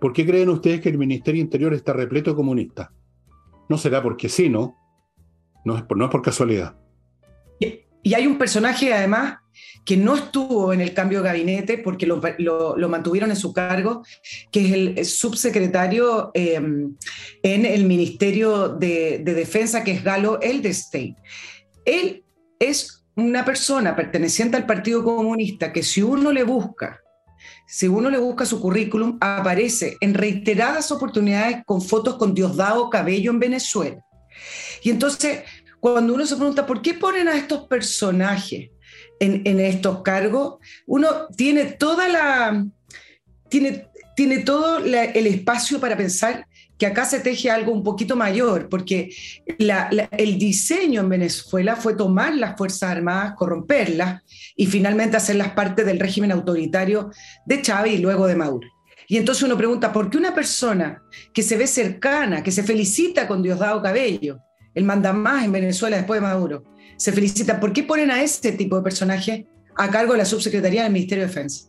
[0.00, 2.88] ¿Por qué creen ustedes que el Ministerio Interior está repleto de comunistas?
[3.68, 4.77] No será porque sí, ¿no?
[5.64, 6.77] No es por, no es por casualidad.
[7.61, 9.37] Y hay un personaje, además,
[9.87, 14.03] que no estuvo en el cambio de gabinete porque lo, mantuvieron en su cargo,
[14.50, 16.96] que es el subsecretario em,
[17.44, 21.14] en el Ministerio de, de, Defensa, que es Galo Eldestein.
[21.85, 22.24] Él
[22.59, 27.00] es una persona perteneciente al Partido Comunista que si uno le busca,
[27.66, 33.31] si uno le busca su currículum, aparece en reiteradas oportunidades con fotos con Diosdado Cabello
[33.31, 34.00] en Venezuela.
[34.83, 35.40] Y entonces
[35.81, 38.70] cuando uno se pregunta por qué ponen a estos personajes
[39.20, 42.66] en, estos cargos, uno tiene toda la
[43.48, 46.46] tiene, tiene todo el espacio para pensar
[46.79, 49.15] que acá se teje algo un poquito mayor, porque
[49.57, 54.23] el diseño en Venezuela fue tomar las Fuerzas Armadas, corromperlas
[54.57, 57.11] y finalmente hacerlas parte del régimen autoritario
[57.47, 58.69] de Chávez y luego de Maduro.
[59.07, 63.29] Y entonces uno pregunta, ¿por qué una persona que se ve cercana, que se felicita
[63.29, 64.41] con Diosdado Cabello,
[64.75, 66.65] el manda más en Venezuela después de Maduro.
[66.97, 67.61] Se felicita.
[67.61, 71.25] ¿Por qué ponen a este tipo de personaje a cargo de la subsecretaría del Ministerio
[71.25, 71.67] de Defensa?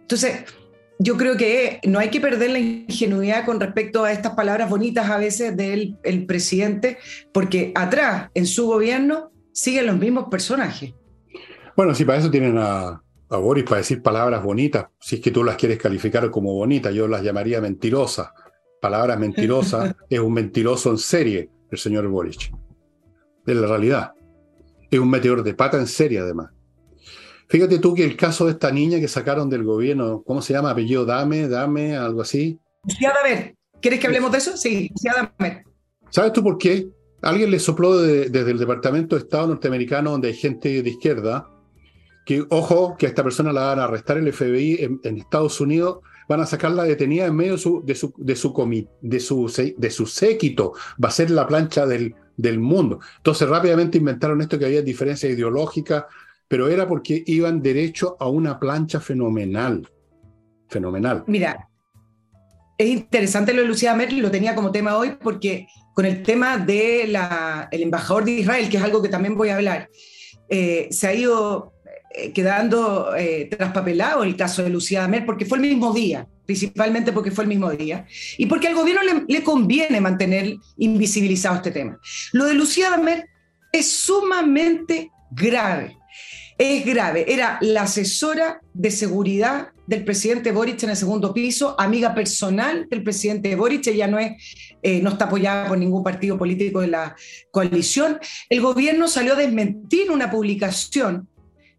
[0.00, 0.44] Entonces,
[0.98, 5.10] yo creo que no hay que perder la ingenuidad con respecto a estas palabras bonitas
[5.10, 6.98] a veces del el presidente,
[7.32, 10.94] porque atrás, en su gobierno, siguen los mismos personajes.
[11.76, 15.30] Bueno, sí, para eso tienen a, a Boris para decir palabras bonitas, si es que
[15.30, 18.28] tú las quieres calificar como bonitas, yo las llamaría mentirosas.
[18.80, 22.52] Palabras mentirosas, es un mentiroso en serie el señor Boric.
[23.46, 24.12] Es la realidad.
[24.90, 26.50] Es un meteor de pata en serie, además.
[27.48, 30.70] Fíjate tú que el caso de esta niña que sacaron del gobierno, ¿cómo se llama?
[30.70, 32.58] Apellido Dame, Dame, algo así.
[32.84, 33.56] Lucía Dame.
[33.80, 34.56] ¿Quieres que hablemos de eso?
[34.56, 35.64] Sí, Lucía Dame.
[36.10, 36.88] ¿Sabes tú por qué?
[37.22, 41.48] Alguien le sopló desde el Departamento de Estado norteamericano, donde hay gente de izquierda,
[42.26, 45.98] que, ojo, que a esta persona la van a arrestar el FBI en Estados Unidos
[46.28, 48.36] van a sacarla detenida en medio de su, de su, de
[49.20, 53.00] su, de su, séquito, va a ser la plancha del, del mundo.
[53.18, 56.04] Entonces rápidamente inventaron esto que había diferencias ideológicas,
[56.48, 59.88] pero era porque iban derecho a una plancha fenomenal.
[60.68, 61.24] Fenomenal.
[61.26, 61.68] Mira,
[62.76, 66.58] es interesante lo de Lucía Merkel, lo tenía como tema hoy, porque con el tema
[66.58, 67.16] del
[67.70, 69.88] el embajador de Israel, que es algo que también voy a hablar,
[70.48, 71.72] eh, se ha ido
[72.16, 77.12] eh, quedando eh, traspapelado el caso de Lucía Damer porque fue el mismo día, principalmente
[77.12, 78.06] porque fue el mismo día,
[78.38, 81.98] y porque al gobierno le, conviene mantener invisibilizado este tema.
[82.32, 83.28] Lo de Lucía Damer
[83.72, 85.96] es sumamente grave.
[86.56, 87.32] Es grave.
[87.32, 93.02] Era la asesora de seguridad del presidente Boric en el segundo piso, amiga personal del
[93.02, 94.32] presidente Boric, ella no, es,
[94.82, 97.16] eh, no está apoyada por ningún partido político de la
[97.50, 98.18] coalición.
[98.48, 101.28] El gobierno salió a desmentir una publicación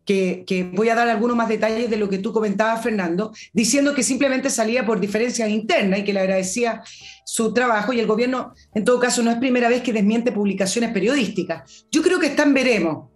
[0.06, 4.04] que, voy a dar algunos más detalles de lo que tú comentabas, Fernando, diciendo que
[4.04, 6.84] simplemente salía por diferencias internas y que le agradecía
[7.26, 10.92] su trabajo y el gobierno, en todo caso, no es primera vez que desmiente publicaciones
[10.92, 11.88] periodísticas.
[11.92, 13.14] Yo creo que están veremos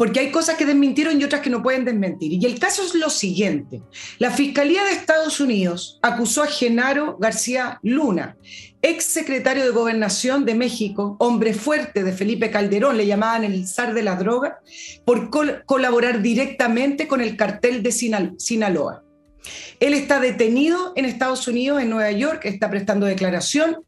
[0.00, 2.32] porque hay cosas que desmintieron y otras que no pueden desmentir.
[2.32, 3.82] Y el caso es lo siguiente.
[4.18, 8.38] La Fiscalía de Estados Unidos acusó a Genaro García Luna,
[8.80, 13.92] ex secretario de Gobernación de México, hombre fuerte de Felipe Calderón, le llamaban el zar
[13.92, 14.60] de la droga,
[15.04, 15.28] por
[15.66, 19.04] colaborar directamente con el cartel de Sinaloa.
[19.80, 23.84] Él está detenido en Estados Unidos, en Nueva York, está prestando declaración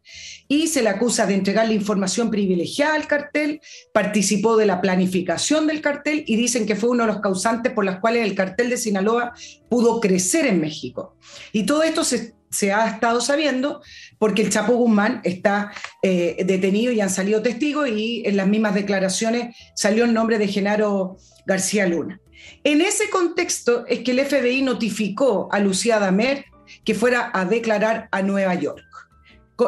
[0.48, 3.60] y se le acusa de entregarle información privilegiada al cartel,
[3.94, 7.84] participó de la planificación del cartel y dicen que fue uno de los causantes por
[7.84, 9.32] los cuales el cartel de Sinaloa
[9.70, 11.16] pudo crecer en México.
[11.52, 12.34] Y todo esto se,
[12.70, 13.80] ha estado sabiendo
[14.18, 18.74] porque el Chapo Guzmán está eh, detenido y han salido testigos y en las mismas
[18.74, 22.20] declaraciones salió el nombre de Genaro García Luna.
[22.64, 26.44] En ese contexto es que el FBI notificó a Lucía Damer
[26.84, 28.84] que fuera a declarar a Nueva York,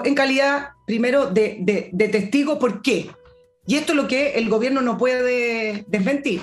[0.05, 2.59] en calidad, primero, de, testigo.
[2.59, 3.11] ¿Por qué?
[3.67, 6.43] Y esto es lo que el gobierno no puede desmentir.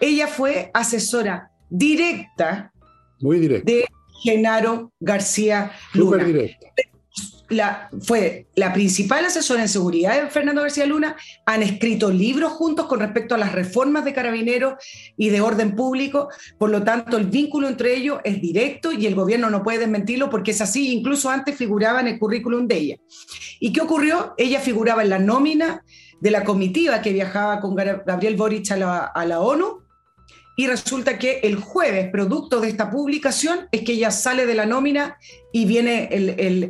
[0.00, 2.72] Ella fue asesora directa,
[3.20, 3.70] Muy directa.
[3.70, 3.86] de
[4.22, 6.24] Genaro García Luna.
[6.24, 6.66] directa
[7.48, 12.86] la, fue la principal asesora en seguridad de Fernando García Luna, han escrito libros juntos
[12.86, 14.74] con respecto a las reformas de carabineros
[15.16, 16.28] y de orden público,
[16.58, 20.30] por lo tanto el vínculo entre ellos es directo y el gobierno no puede desmentirlo
[20.30, 22.96] porque es así, incluso antes figuraba en el currículum de ella.
[23.60, 24.34] ¿Y qué ocurrió?
[24.36, 25.82] Ella figuraba en la nómina
[26.20, 29.85] de la comitiva que viajaba con Gabriel Boric a la, a la ONU
[30.56, 34.64] y resulta que el jueves, producto de esta publicación, es que ella sale de la
[34.64, 35.18] nómina
[35.52, 36.08] y viene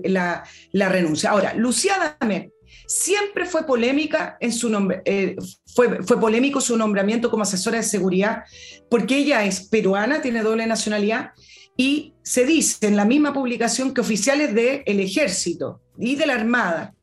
[0.05, 0.45] la,
[0.89, 1.31] renuncia.
[1.31, 2.51] Ahora, Lucía Damer
[2.89, 5.37] siempre fue polémica en su nombre, eh,
[5.73, 8.43] fue, fue polémico su nombramiento como asesora de seguridad,
[8.91, 11.31] porque ella es peruana, tiene doble nacionalidad,
[11.77, 16.95] y se dice en la misma publicación que oficiales del ejército y de la Armada,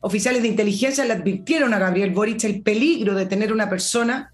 [0.00, 4.32] oficiales de inteligencia, le advirtieron a Gabriel Boric el peligro de tener una persona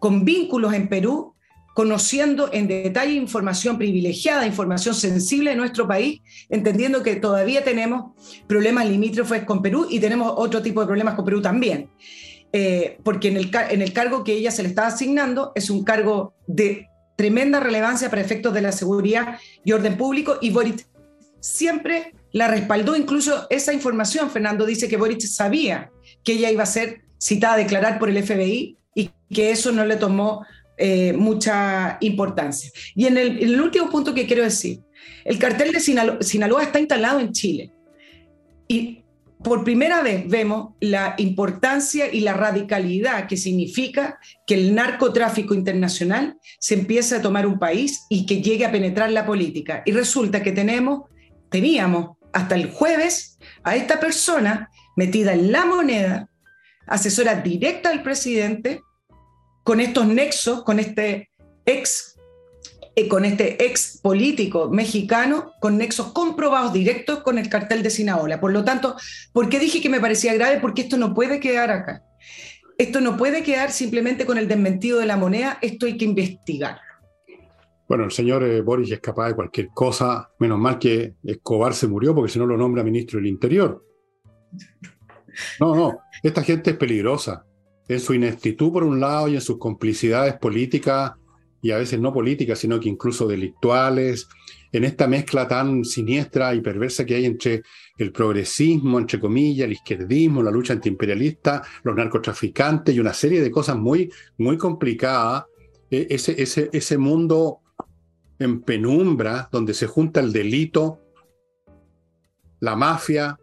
[0.00, 1.35] con vínculos en Perú
[1.76, 8.12] conociendo en detalle información privilegiada, información sensible de nuestro país, entendiendo que todavía tenemos
[8.46, 11.90] problemas limítrofes con Perú y tenemos otro tipo de problemas con Perú también.
[12.50, 15.84] Eh, porque en el, en el cargo que ella se le está asignando es un
[15.84, 20.86] cargo de tremenda relevancia para efectos de la seguridad y orden público y Boric
[21.40, 25.90] siempre la respaldó, incluso esa información, Fernando dice que Boric sabía
[26.24, 29.84] que ella iba a ser citada a declarar por el FBI y que eso no
[29.84, 30.46] le tomó
[30.78, 32.70] eh, mucha importancia.
[32.94, 34.80] Y en el, último punto que quiero decir,
[35.24, 37.72] el cartel de Sinaloa, está instalado en Chile.
[38.68, 39.02] Y
[39.42, 46.36] por primera vez vemos la importancia y la radicalidad que significa que el narcotráfico internacional
[46.58, 49.82] se empiece a tomar un país y que llegue a penetrar la política.
[49.86, 51.02] Y resulta que tenemos,
[51.50, 56.28] teníamos hasta el jueves a esta persona metida en la moneda,
[56.86, 58.80] asesora directa del presidente,
[59.66, 61.28] con estos nexos, con este
[61.64, 62.16] ex,
[62.94, 68.40] eh, con este ex político mexicano, con nexos comprobados directos con el cartel de Sinaola.
[68.40, 68.94] Por lo tanto,
[69.32, 70.60] ¿por qué dije que me parecía grave?
[70.60, 72.04] Porque esto no puede quedar acá.
[72.78, 76.80] Esto no puede quedar simplemente con el desmentido de la moneda, esto hay que investigarlo.
[77.88, 81.88] Bueno, el señor eh, Boris es capaz de cualquier cosa, menos mal que Escobar se
[81.88, 83.84] murió porque si no lo nombra ministro del Interior.
[85.58, 87.45] No, no, esta gente es peligrosa
[87.88, 91.12] en su ineptitud por un lado y en sus complicidades políticas
[91.62, 94.28] y a veces no políticas, sino que incluso delictuales,
[94.72, 97.62] en esta mezcla tan siniestra y perversa que hay entre
[97.96, 103.50] el progresismo, entre comillas, el izquierdismo, la lucha antiimperialista, los narcotraficantes y una serie de
[103.50, 105.44] cosas muy, muy complicadas,
[105.90, 107.60] e, ese, ese, ese mundo
[108.38, 111.00] en penumbra donde se junta el delito,
[112.60, 113.38] la mafia,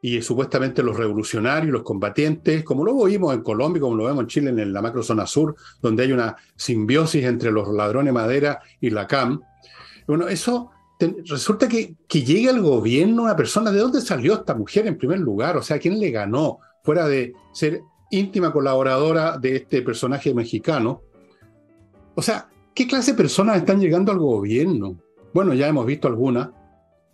[0.00, 4.26] y supuestamente los revolucionarios, los combatientes, como lo vimos en Colombia, como lo vemos en
[4.28, 8.90] Chile, en la macrozona sur, donde hay una simbiosis entre los ladrones de madera y
[8.90, 9.40] la CAM.
[10.06, 10.70] Bueno, eso
[11.26, 15.18] resulta que, que llegue al gobierno una persona, ¿de dónde salió esta mujer en primer
[15.18, 15.56] lugar?
[15.56, 16.58] O sea, ¿quién le ganó?
[16.82, 21.02] Fuera de ser íntima colaboradora de este personaje mexicano.
[22.14, 24.98] O sea, ¿qué clase de personas están llegando al gobierno?
[25.34, 26.50] Bueno, ya hemos visto algunas,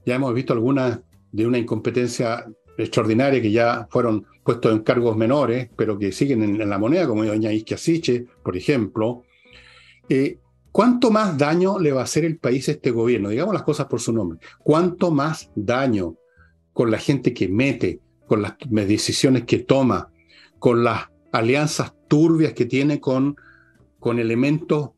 [0.06, 1.00] ya hemos visto algunas
[1.32, 6.68] de una incompetencia extraordinarias que ya fueron puestos en cargos menores, pero que siguen en,
[6.68, 9.22] la moneda, como doña Isquia Siche, por ejemplo.
[10.08, 10.38] Eh,
[10.70, 13.28] ¿Cuánto más daño le va a hacer el país a este gobierno?
[13.28, 14.40] Digamos las cosas por su nombre.
[14.58, 16.16] ¿Cuánto más daño
[16.72, 20.10] con la gente que mete, con las decisiones que toma,
[20.58, 23.36] con las alianzas turbias que tiene con,
[24.00, 24.90] con elementos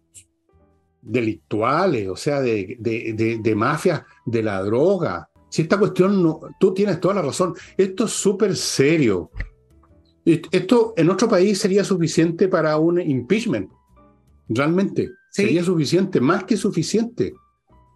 [1.03, 6.75] delictuales, o sea, de, de, de mafias de la droga, si esta cuestión, no, tú
[6.75, 9.31] tienes toda la razón, esto es súper serio.
[10.25, 13.71] Esto en otro país sería suficiente para un impeachment.
[14.49, 17.35] Realmente, sería suficiente, más que suficiente.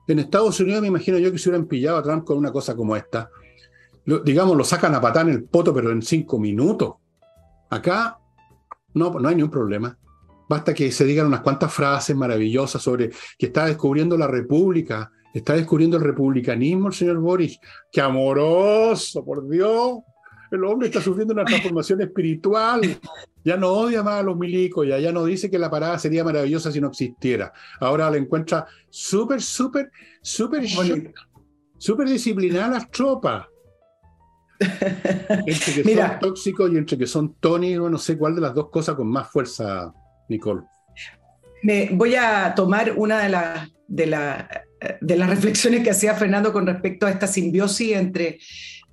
[0.07, 2.77] En Estados Unidos me imagino yo que se hubieran pillado a Trump con una cosa
[2.77, 3.31] como esta.
[4.25, 6.95] digamos, lo sacan a patar en el poto, pero en cinco minutos.
[7.69, 8.19] Acá
[8.95, 9.97] no, no hay ningún problema.
[10.49, 15.55] Basta que se digan unas cuantas frases maravillosas sobre que está descubriendo la República Está
[15.55, 17.59] descubriendo el republicanismo el señor Boris.
[17.93, 19.99] ¡Qué amoroso, por Dios!
[20.51, 22.99] El hombre está sufriendo una transformación espiritual.
[23.45, 26.25] Ya no odia más a los milicos, ya, ya no dice que la parada sería
[26.25, 27.53] maravillosa si no existiera.
[27.79, 30.67] Ahora le encuentra súper, súper, súper,
[31.79, 33.47] súper disciplinada las tropas.
[34.61, 38.69] Entre que son tóxicos y entre que son Tony, no sé cuál de las dos
[38.69, 39.91] cosas con más fuerza,
[40.29, 40.61] Nicole.
[41.63, 44.49] Me voy a tomar una de, las de, la,
[45.01, 48.39] de las reflexiones que hacía Fernando con respecto a esta simbiosis entre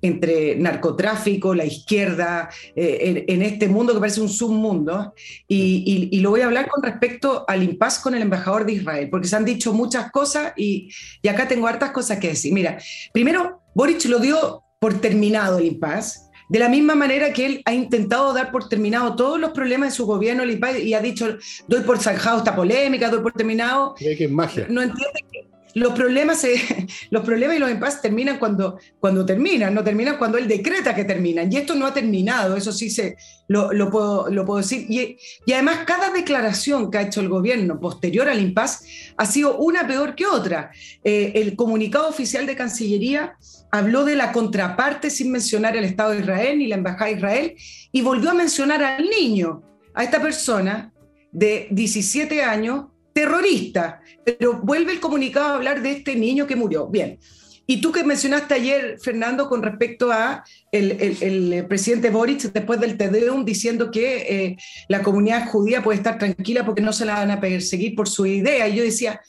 [0.00, 5.12] entre narcotráfico, la izquierda, eh, en, este mundo que parece un submundo.
[5.46, 9.08] Y, y, lo voy a hablar con respecto al impasse con el embajador de Israel,
[9.10, 10.90] porque se han dicho muchas cosas y,
[11.22, 12.52] y acá tengo hartas cosas que decir.
[12.52, 12.78] Mira,
[13.12, 16.20] primero, Boric lo dio por terminado el impasse.
[16.48, 19.96] De la misma manera que él ha intentado dar por terminado todos los problemas de
[19.96, 21.36] su gobierno y ha dicho,
[21.66, 23.94] doy por zanjado esta polémica, doy por terminado.
[23.94, 24.66] que magia.
[24.70, 26.46] No entiende que los problemas,
[27.10, 31.04] los problemas y los empases terminan cuando, cuando terminan, no terminan cuando él decreta que
[31.04, 31.52] terminan.
[31.52, 33.16] Y esto no ha terminado, eso sí se,
[33.48, 34.86] lo, lo, puedo, lo puedo decir.
[34.88, 35.16] Y,
[35.46, 39.86] y, además cada declaración que ha hecho el gobierno posterior al impasse ha sido una
[39.86, 40.70] peor que otra.
[41.04, 43.36] Eh, el comunicado oficial de Cancillería
[43.70, 47.54] habló de la contraparte sin mencionar el Estado de Israel ni la Embajada de Israel
[47.92, 49.62] y volvió a mencionar al niño,
[49.94, 50.92] a esta persona
[51.32, 52.86] de 17 años
[53.18, 56.86] terrorista, pero vuelve el comunicado a hablar de este niño que murió.
[56.86, 57.18] Bien.
[57.66, 63.44] Y tú que mencionaste ayer, Fernando, con respecto a el, presidente Boric después del Tedeum
[63.44, 64.56] diciendo que eh,
[64.88, 68.24] la comunidad judía puede estar tranquila porque no se la van a perseguir por su
[68.24, 68.68] idea.
[68.68, 69.20] Y yo decía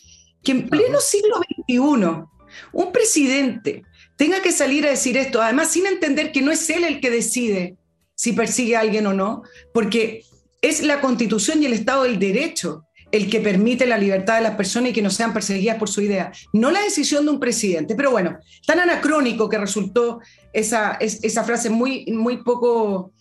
[0.44, 1.80] que en pleno siglo XXI,
[2.72, 3.82] un presidente
[4.16, 7.10] tenga que salir a decir esto, además sin entender que no es él el que
[7.10, 7.76] decide
[8.14, 9.42] si persigue a alguien o no,
[9.74, 10.24] porque
[10.62, 14.56] es la constitución y el Estado del Derecho el que permite la libertad de las
[14.56, 16.32] personas y que no sean perseguidas por su idea.
[16.54, 20.20] No la decisión de un presidente, pero bueno, tan anacrónico que resultó
[20.54, 23.14] esa, esa frase muy, muy poco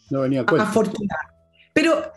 [0.58, 1.34] afortunada.
[1.72, 2.12] Pero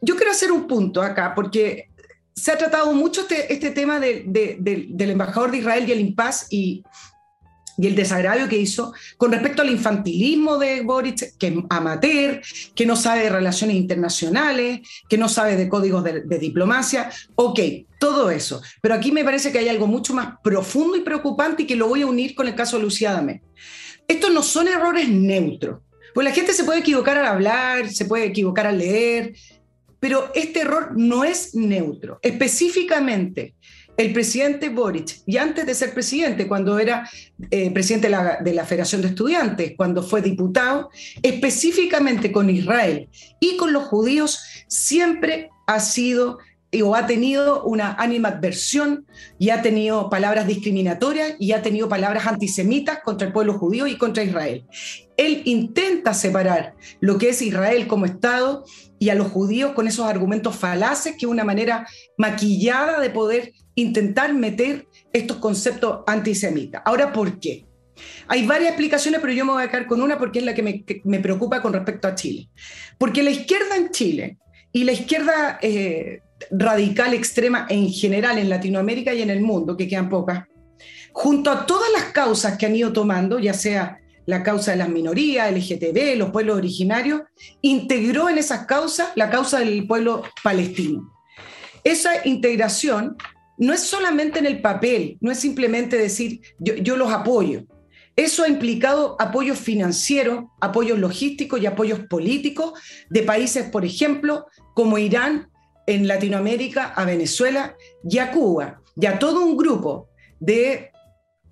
[0.00, 1.88] yo quiero hacer un punto acá, porque
[2.34, 6.84] se ha tratado mucho este, este tema del embajador de Israel y el impas y
[7.76, 12.40] y el desagravio que hizo con respecto al infantilismo de Boric, que es amateur,
[12.74, 17.10] que no sabe de relaciones internacionales, que no sabe de códigos de, diplomacia.
[17.34, 17.60] Ok,
[17.98, 18.62] todo eso.
[18.80, 21.88] Pero aquí me parece que hay algo mucho más profundo y preocupante y que lo
[21.88, 23.42] voy a unir con el caso de Lucía Dame.
[24.06, 25.80] Estos no son errores neutros.
[26.14, 29.34] Pues la gente se puede equivocar al hablar, se puede equivocar al leer,
[29.98, 32.20] pero este error no es neutro.
[32.22, 33.54] Específicamente,
[33.96, 37.08] el presidente Boric, y antes de ser presidente, cuando era
[37.50, 40.90] eh, presidente de la, Federación de Estudiantes, cuando fue diputado,
[41.22, 43.08] específicamente con Israel
[43.40, 46.38] y con los judíos, siempre ha sido
[46.82, 49.06] o ha tenido una animadversión
[49.38, 53.96] y ha tenido palabras discriminatorias y ha tenido palabras antisemitas contra el pueblo judío y
[53.96, 54.66] contra Israel.
[55.16, 58.64] Él intenta separar lo que es Israel como Estado
[58.98, 61.86] y a los judíos con esos argumentos falaces, que es una manera
[62.18, 66.82] maquillada de poder intentar meter estos conceptos antisemitas.
[66.84, 67.66] Ahora, ¿por qué?
[68.26, 70.84] Hay varias explicaciones, pero yo me voy a quedar con una porque es la que
[71.04, 72.48] me, preocupa con respecto a Chile.
[72.98, 74.38] Porque la izquierda en Chile
[74.72, 76.20] y la izquierda eh,
[76.50, 80.44] radical extrema en general en Latinoamérica y en el mundo, que quedan pocas,
[81.12, 84.88] junto a todas las causas que han ido tomando, ya sea la causa de las
[84.88, 87.22] minorías, LGTB, los pueblos originarios,
[87.60, 91.12] integró en esas causas la causa del pueblo palestino.
[91.84, 93.16] Esa integración
[93.58, 97.64] no es solamente en el papel, no es simplemente decir yo, los apoyo.
[98.16, 102.74] Eso ha implicado apoyos financieros, apoyos logísticos y apoyos políticos
[103.10, 105.50] de países, por ejemplo, como Irán
[105.86, 107.76] en Latinoamérica, a Venezuela
[108.08, 110.90] y a Cuba, y a todo un grupo de,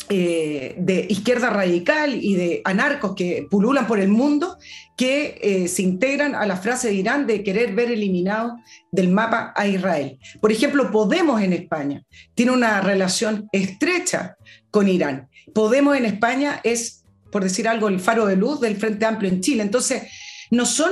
[0.08, 4.58] eh, de izquierda radical y de anarcos que pululan por el mundo
[4.96, 8.56] que eh, se integran a la frase de Irán de querer ver eliminado
[8.90, 10.18] del mapa a Israel.
[10.40, 12.02] Por ejemplo, Podemos en España
[12.34, 14.36] tiene una relación estrecha
[14.70, 15.28] con Irán.
[15.54, 19.40] Podemos en España es, por decir algo, el faro de luz del Frente Amplio en
[19.40, 19.62] Chile.
[19.62, 20.02] Entonces,
[20.50, 20.90] no son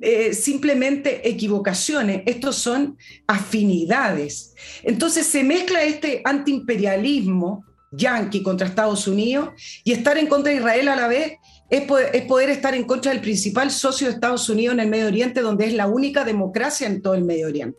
[0.00, 4.54] eh, simplemente equivocaciones, estos son afinidades.
[4.82, 7.64] Entonces se mezcla este antiimperialismo
[7.96, 9.50] yanqui contra Estados Unidos
[9.84, 11.34] y estar en contra de Israel a la vez
[11.70, 15.40] es poder, estar en contra del principal socio de Estados Unidos en el Medio Oriente,
[15.40, 17.78] donde es la única democracia en todo el Medio Oriente.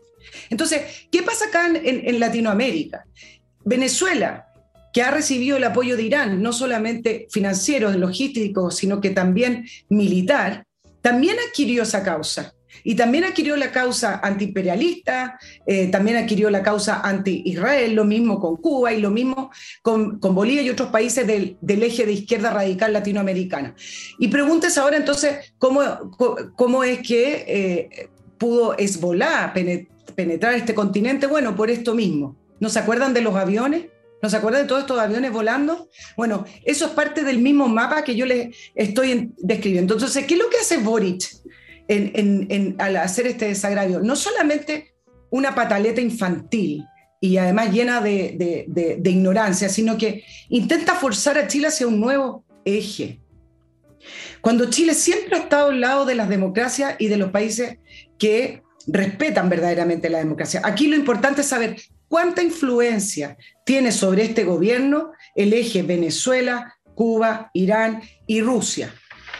[0.50, 3.06] Entonces, ¿qué pasa acá en, Latinoamérica?
[3.64, 4.46] Venezuela,
[4.92, 10.64] que ha recibido el apoyo de Irán, no solamente financiero, logístico, sino que también militar,
[11.00, 12.55] también adquirió esa causa.
[12.88, 18.58] Y también adquirió la causa antiimperialista, eh, también adquirió la causa anti-Israel, lo mismo con
[18.58, 19.50] Cuba y lo mismo
[19.82, 23.74] con, Bolivia y otros países del, eje de izquierda radical latinoamericana.
[24.20, 25.82] Y preguntes ahora entonces cómo,
[26.54, 28.08] cómo es que eh,
[28.38, 29.52] pudo Hezbollah
[30.14, 31.26] penetrar este continente.
[31.26, 32.36] Bueno, por esto mismo.
[32.60, 33.86] ¿No se acuerdan de los aviones?
[34.22, 35.88] ¿No se acuerdan de todos estos aviones volando?
[36.16, 39.94] Bueno, eso es parte del mismo mapa que yo les estoy describiendo.
[39.94, 41.24] Entonces, ¿qué es lo que hace Boric
[42.78, 44.00] al hacer este desagravio?
[44.00, 44.94] No solamente
[45.30, 46.84] una pataleta infantil
[47.20, 52.44] y además llena de, de ignorancia, sino que intenta forzar a Chile hacia un nuevo
[52.64, 53.20] eje.
[54.40, 57.78] Cuando Chile siempre ha estado al lado de las democracias y de los países
[58.18, 60.60] que respetan verdaderamente la democracia.
[60.64, 61.76] Aquí lo importante es saber
[62.08, 68.94] cuánta influencia tiene sobre este gobierno el eje Venezuela, Cuba, Irán y Rusia.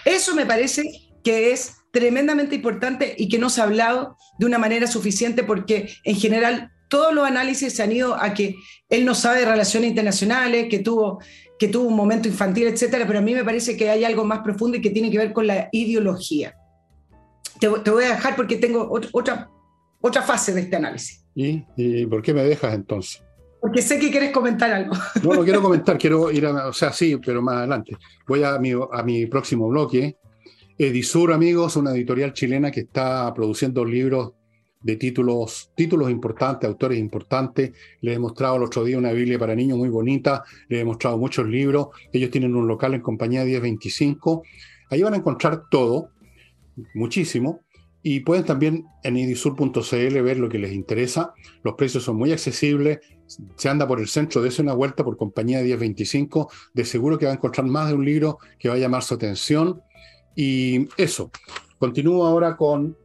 [0.05, 0.82] Eso me parece
[1.22, 5.88] que es tremendamente importante y que no se ha hablado de una manera suficiente porque
[6.05, 8.55] en general todos los análisis se han ido a que
[8.90, 11.20] él no sabe de relaciones internacionales, que tuvo,
[11.59, 14.40] que tuvo un momento infantil, etcétera, pero a mí me parece que hay algo más
[14.40, 16.55] profundo y que tiene que ver con la ideología.
[17.59, 19.49] Te, voy a dejar porque tengo otra,
[20.03, 21.24] otra fase de este análisis.
[21.34, 23.22] ¿Y, por qué me dejas entonces?
[23.59, 24.94] Porque sé que quieres comentar algo.
[25.22, 27.97] No, no quiero comentar, quiero ir a, o sea, sí, pero más adelante.
[28.28, 30.18] Voy a mi, a mi próximo bloque.
[30.79, 34.35] Edisur, amigos, una editorial chilena que está produciendo libros
[34.83, 37.72] de títulos, títulos importantes, autores importantes.
[38.03, 41.16] Les he mostrado el otro día una Biblia para niños muy bonita, les he mostrado
[41.16, 41.89] muchos libros.
[42.12, 44.43] Ellos tienen un local en compañía 1025.
[44.91, 46.11] Ahí van a encontrar todo,
[46.95, 47.62] muchísimo.
[48.03, 51.33] Y pueden también en idisur.cl ver lo que les interesa.
[51.64, 52.99] Los precios son muy accesibles.
[53.57, 56.51] Se anda por el centro, dése una vuelta por compañía 1025.
[56.74, 59.14] De seguro que va a encontrar más de un libro que va a llamar su
[59.14, 59.81] atención.
[60.37, 61.30] Y eso.
[61.78, 62.97] Continúo ahora con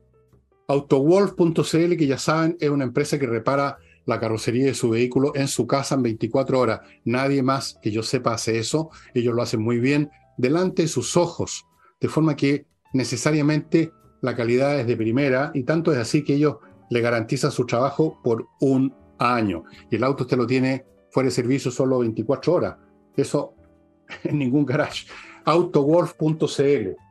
[0.68, 5.48] Autowolf.cl, que ya saben, es una empresa que repara la carrocería de su vehículo en
[5.48, 6.82] su casa en 24 horas.
[7.06, 8.90] Nadie más que yo sepa hace eso.
[9.14, 11.66] Ellos lo hacen muy bien delante de sus ojos,
[12.00, 16.58] de forma que necesariamente la calidad es de primera y tanto es así que ellos
[16.90, 19.64] le garantizan su trabajo por un año.
[19.90, 22.78] Y el auto usted lo tiene fuera de servicio solo 24 horas.
[23.16, 23.56] Eso
[24.24, 25.06] en ningún garage.
[25.46, 27.11] Autowolf.cl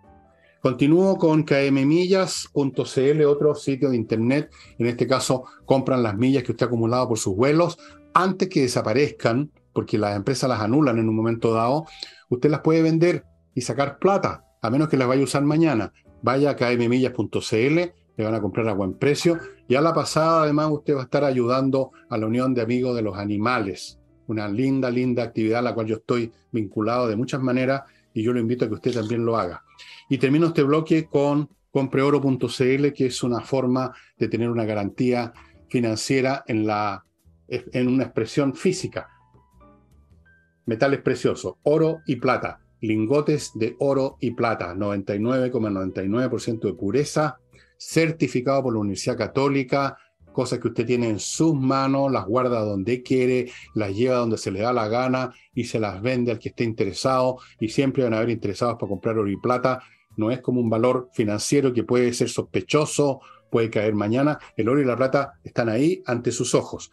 [0.61, 4.50] Continúo con kmmillas.cl, otro sitio de internet.
[4.78, 7.78] En este caso, compran las millas que usted ha acumulado por sus vuelos
[8.12, 11.86] antes que desaparezcan, porque las empresas las anulan en un momento dado.
[12.28, 15.94] Usted las puede vender y sacar plata, a menos que las vaya a usar mañana.
[16.20, 17.78] Vaya a kmmillas.cl,
[18.16, 19.38] le van a comprar a buen precio.
[19.66, 22.94] Y a la pasada, además, usted va a estar ayudando a la Unión de Amigos
[22.94, 23.98] de los Animales.
[24.26, 27.82] Una linda, linda actividad a la cual yo estoy vinculado de muchas maneras
[28.14, 29.62] y yo lo invito a que usted también lo haga.
[30.08, 35.32] Y termino este bloque con compreoro.cl, que es una forma de tener una garantía
[35.68, 37.04] financiera en, la,
[37.48, 39.08] en una expresión física.
[40.66, 47.38] Metales preciosos, oro y plata, lingotes de oro y plata, 99,99% de pureza,
[47.76, 49.96] certificado por la Universidad Católica,
[50.32, 54.50] cosas que usted tiene en sus manos, las guarda donde quiere, las lleva donde se
[54.50, 58.14] le da la gana y se las vende al que esté interesado y siempre van
[58.14, 59.80] a haber interesados para comprar oro y plata
[60.16, 63.20] no es como un valor financiero que puede ser sospechoso,
[63.50, 64.38] puede caer mañana.
[64.56, 66.90] El oro y la plata están ahí ante sus ojos.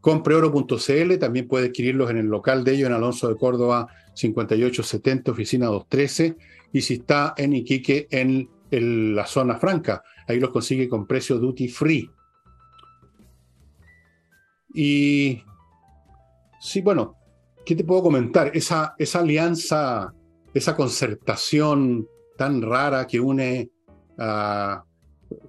[0.00, 5.66] Compreoro.cl, también puede adquirirlos en el local de ellos en Alonso de Córdoba 5870, oficina
[5.66, 6.36] 213.
[6.72, 11.68] Y si está en Iquique, en la zona franca, ahí los consigue con precio duty
[11.68, 12.10] free.
[14.74, 15.40] Y
[16.60, 17.16] sí, bueno,
[17.64, 18.50] ¿qué te puedo comentar?
[18.54, 20.12] Esa, esa alianza,
[20.52, 23.70] esa concertación tan rara que une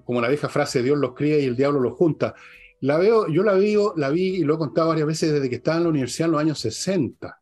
[0.04, 2.36] como la vieja frase, Dios los cría y el diablo los junta.
[2.82, 5.56] La veo, yo la vi, la vi y lo he contado varias veces desde que
[5.56, 7.42] estaba en la universidad en los años 60,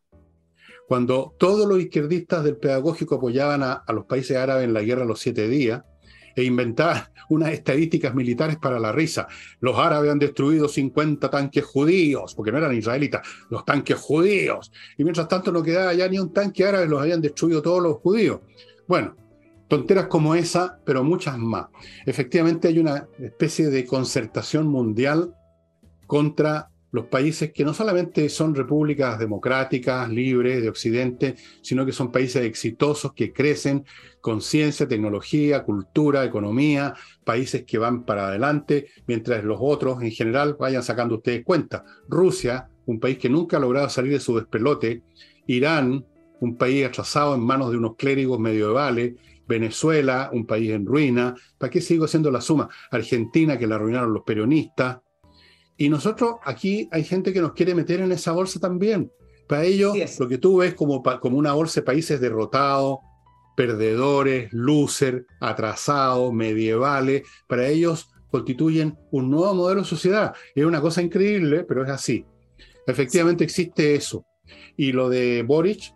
[0.88, 5.08] cuando todos los izquierdistas del pedagógico apoyaban a los países árabes en la guerra de
[5.08, 5.82] los siete días
[6.36, 9.26] e inventaban unas estadísticas militares para la risa.
[9.60, 14.72] Los árabes han destruido 50 tanques judíos, porque no eran israelitas, los tanques judíos.
[14.98, 17.96] Y mientras tanto no quedaba ya ni un tanque árabe, los habían destruido todos los
[17.98, 18.40] judíos.
[18.86, 19.16] Bueno,
[19.68, 21.66] Tonteras como esa, pero muchas más.
[22.04, 25.34] Efectivamente hay una especie de concertación mundial
[26.06, 32.12] contra los países que no solamente son repúblicas democráticas, libres de Occidente, sino que son
[32.12, 33.84] países exitosos que crecen
[34.20, 40.56] con ciencia, tecnología, cultura, economía, países que van para adelante, mientras los otros en general
[40.56, 41.84] vayan sacando ustedes cuenta.
[42.08, 45.02] Rusia, un país que nunca ha logrado salir de su despelote,
[45.48, 46.06] Irán,
[46.38, 49.14] un país atrasado en manos de unos clérigos medievales,
[49.48, 51.34] Venezuela, un país en ruina.
[51.58, 52.68] ¿Para qué sigo haciendo la suma?
[52.92, 54.98] Argentina, que la arruinaron los peronistas.
[55.76, 59.10] Y nosotros aquí hay gente que nos quiere meter en esa bolsa también.
[59.48, 62.98] Para ellos, lo que tú ves como, como una bolsa de países derrotados,
[63.56, 70.34] perdedores, loser, atrasados, medievales, para ellos constituyen un nuevo modelo de sociedad.
[70.54, 72.24] Es una cosa increíble, pero es así.
[72.86, 74.24] Efectivamente existe eso.
[74.76, 75.94] Y lo de Boric,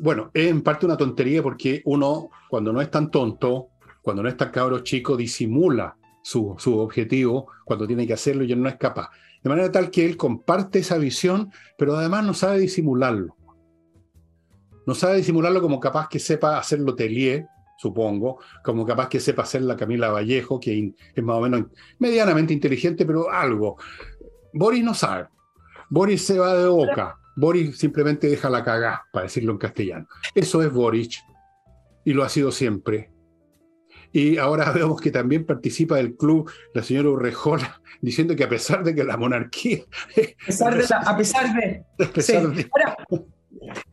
[0.00, 3.68] bueno, es en parte una tontería porque uno, cuando no es tan tonto,
[4.02, 5.96] cuando no es tan cabro chico, disimula
[6.28, 9.10] su, objetivo cuando tiene que hacerlo y él no es capaz.
[9.42, 13.34] De manera tal que él comparte esa visión, pero además no sabe disimularlo.
[14.86, 17.46] No sabe disimularlo como capaz que sepa hacerlo Telier,
[17.78, 21.66] supongo, como capaz que sepa hacer la Camila Vallejo, que es más o menos
[21.98, 23.76] medianamente inteligente, pero algo.
[24.52, 25.28] Boris no sabe.
[25.88, 27.18] Boris se va de boca.
[27.36, 30.08] Boris simplemente deja la cagá, para decirlo en castellano.
[30.34, 31.22] Eso es Boris
[32.04, 33.12] y lo ha sido siempre.
[34.12, 38.84] Y ahora vemos que también participa del club la señora Urrejola, diciendo que a pesar
[38.84, 39.80] de que la monarquía...
[41.06, 42.68] A pesar de...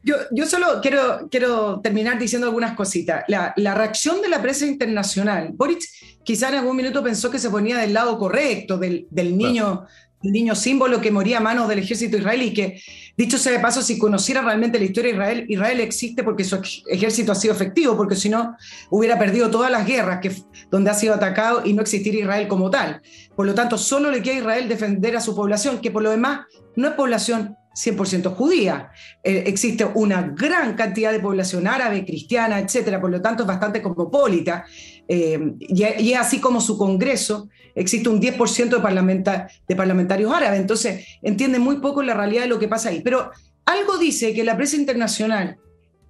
[0.04, 3.24] yo, yo, solo quiero, quiero terminar diciendo algunas cositas.
[3.28, 5.84] La, la, reacción de la prensa internacional, Boric
[6.24, 9.86] quizá en algún minuto pensó que se ponía del lado correcto, del, del niño
[10.32, 12.82] niño símbolo que moría a manos del ejército israelí, que
[13.18, 16.60] dicho sea de paso, si conociera realmente la historia de Israel, Israel existe porque su
[16.88, 18.56] ejército ha sido efectivo, porque si no
[18.90, 20.32] hubiera perdido todas las guerras que,
[20.70, 23.02] donde ha sido atacado y no existiría Israel como tal.
[23.36, 26.12] Por lo tanto, solo le queda a Israel defender a su población, que por lo
[26.12, 26.42] demás
[26.76, 28.90] no es población 100% judía.
[29.24, 33.82] Eh, existe una gran cantidad de población árabe, cristiana, etcétera, por lo tanto es bastante
[33.82, 34.66] cosmopolita.
[35.08, 40.60] Eh, y, es así como su Congreso, existe un 10% de, de parlamentarios árabes.
[40.60, 43.02] Entonces, entiende muy poco la realidad de lo que pasa ahí.
[43.02, 43.30] Pero
[43.66, 45.58] algo dice que la prensa internacional,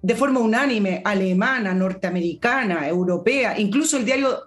[0.02, 4.42] de forma unánime, alemana, norteamericana, europea, incluso el diario,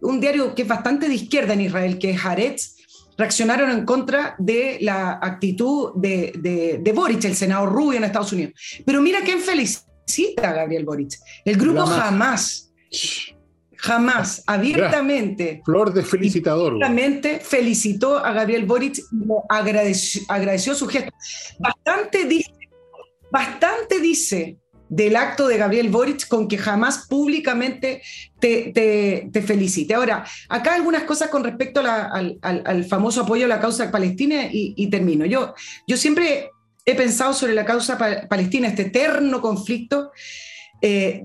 [0.00, 2.76] un diario que es bastante de izquierda en Israel, que es Haaretz,
[3.16, 8.54] reaccionaron en contra de la actitud de, de, Boric, el senador rubio en Estados Unidos.
[8.84, 11.14] Pero mira quién felicita a Gabriel Boric.
[11.44, 12.72] El grupo jamás,
[13.76, 15.62] jamás, abiertamente.
[15.64, 16.74] Flor de felicitador.
[16.74, 21.12] Abiertamente felicitó a Gabriel Boric y agradeció, agradeció su gesto.
[21.58, 22.52] Bastante dice,
[23.30, 24.61] bastante dice
[24.92, 28.02] del acto de Gabriel Boric con que jamás públicamente
[28.38, 29.94] te, felicite.
[29.94, 35.24] Ahora, acá algunas cosas con respecto al, famoso apoyo a la causa palestina y, termino.
[35.24, 35.54] Yo,
[35.86, 36.50] yo siempre
[36.84, 37.96] he pensado sobre la causa
[38.28, 40.10] palestina, este eterno conflicto,
[40.82, 41.22] eh,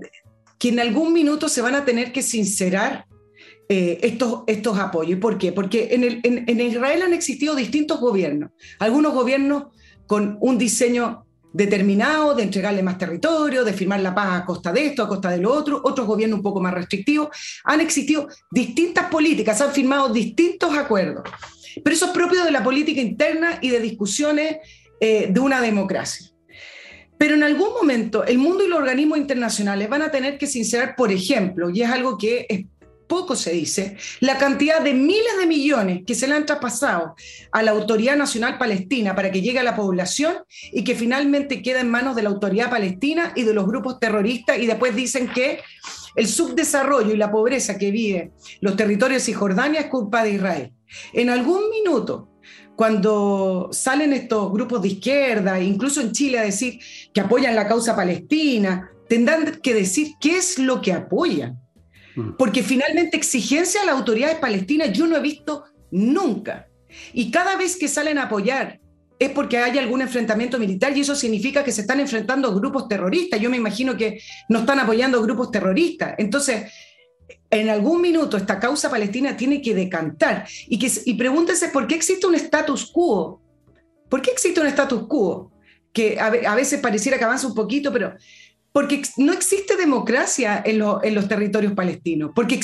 [0.57, 3.05] que en algún minuto se van a tener que sincerar
[3.67, 5.19] eh, estos, apoyos.
[5.19, 5.51] ¿Por qué?
[5.51, 9.65] Porque en Israel han existido distintos gobiernos, algunos gobiernos
[10.05, 11.26] con un diseño
[11.57, 15.31] determinado de entregarle más territorio, de firmar la paz a costa de esto, a costa
[15.31, 17.29] de lo otro, otros gobiernos un poco más restrictivos.
[17.63, 21.23] Han existido distintas políticas, han firmado distintos acuerdos,
[21.83, 24.57] pero eso es propio de la política interna y de discusiones
[25.01, 26.27] eh, de una democracia.
[27.17, 30.95] Pero en algún momento el mundo y los organismos internacionales van a tener que sincerar,
[30.95, 32.65] por ejemplo, y es algo que es
[33.07, 37.15] poco se dice, la cantidad de miles de millones que se le han traspasado
[37.51, 40.35] a la Autoridad Nacional Palestina para que llegue a la población
[40.71, 44.59] y que finalmente queda en manos de la Autoridad Palestina y de los grupos terroristas
[44.59, 45.61] y después dicen que
[46.15, 50.73] el subdesarrollo y la pobreza que vive los territorios de Cisjordania es culpa de Israel.
[51.13, 52.29] En algún minuto,
[52.75, 56.79] cuando salen estos grupos de izquierda, incluso en Chile, a decir
[57.13, 61.59] que apoyan la causa palestina, tendrán que decir qué es lo que apoyan.
[62.37, 66.67] Porque finalmente exigencia a las autoridades palestinas yo no he visto nunca.
[67.13, 68.79] Y cada vez que salen a apoyar
[69.19, 73.39] es porque hay algún enfrentamiento militar y eso significa que se están enfrentando grupos terroristas.
[73.39, 76.15] Yo me imagino que no están apoyando grupos terroristas.
[76.17, 76.71] Entonces,
[77.49, 81.95] en algún minuto esta causa palestina tiene que decantar y, que, y pregúntese por qué
[81.95, 83.41] existe un status quo.
[84.09, 85.51] ¿Por qué existe un status quo?
[85.91, 88.13] Que a, a veces pareciera que avanza un poquito, pero
[88.71, 92.59] porque no existe democracia en, los territorios palestinos, porque,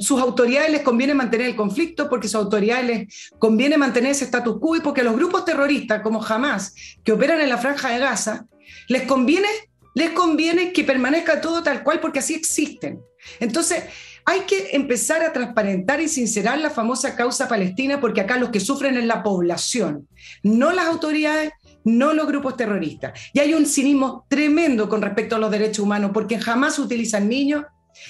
[0.00, 4.58] sus autoridades les conviene mantener el conflicto, porque sus autoridades les conviene mantener ese status
[4.60, 6.74] quo y porque los grupos terroristas como Hamas,
[7.04, 8.46] que operan en la franja de Gaza,
[8.88, 9.48] les conviene,
[9.94, 13.00] les conviene que permanezca todo tal cual porque así existen.
[13.40, 13.84] Entonces,
[14.28, 18.58] hay que empezar a transparentar y sincerar la famosa causa palestina porque acá los que
[18.58, 20.08] sufren es la población,
[20.42, 21.52] no las autoridades,
[21.86, 23.18] no los grupos terroristas.
[23.32, 27.64] Y hay un cinismo tremendo con respecto a los derechos humanos, porque jamás utilizan niños.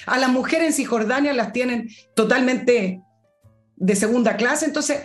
[0.07, 3.03] A las mujeres en Cisjordania las tienen totalmente
[3.77, 4.65] de segunda clase.
[4.65, 5.03] Entonces,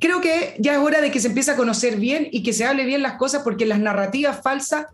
[0.00, 2.66] creo que ya es hora de que se empiece a conocer bien y que se
[2.66, 4.86] hable bien las cosas, porque las narrativas falsas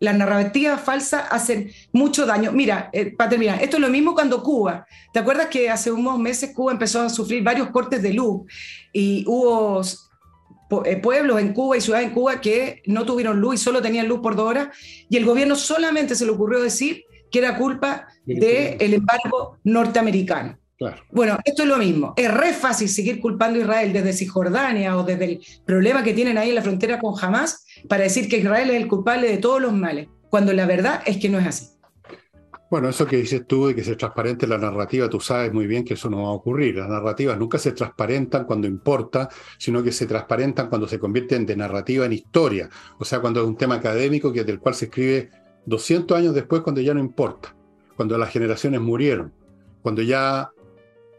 [0.00, 2.52] las narrativas falsas hacen mucho daño.
[2.52, 4.86] Mira, eh, para esto es lo mismo cuando Cuba.
[5.12, 8.42] ¿Te acuerdas que hace unos meses Cuba empezó a sufrir varios cortes de luz
[8.92, 9.82] y hubo
[10.68, 14.20] pueblos en Cuba y ciudades en Cuba que no tuvieron luz y solo tenían luz
[14.20, 14.68] por dos horas
[15.08, 20.58] y el gobierno solamente se le ocurrió decir que era culpa del embargo norteamericano.
[21.10, 22.14] Bueno, esto es lo mismo.
[22.16, 26.38] Es re fácil seguir culpando a Israel desde Cisjordania o desde el problema que tienen
[26.38, 29.60] ahí en la frontera con Hamas para decir que Israel es el culpable de todos
[29.60, 31.66] los males, cuando la verdad es que no es así.
[32.70, 35.84] Bueno, eso que dices tú de que se transparente la narrativa, tú sabes muy bien
[35.84, 36.76] que eso no va a ocurrir.
[36.76, 41.56] Las narrativas nunca se transparentan cuando importa, sino que se transparentan cuando se convierten de
[41.56, 42.68] narrativa en historia.
[42.98, 45.30] O sea, cuando es un tema académico que del cual se escribe
[45.64, 47.56] 200 años después cuando ya no importa,
[47.96, 49.32] cuando las generaciones murieron,
[49.82, 50.50] cuando ya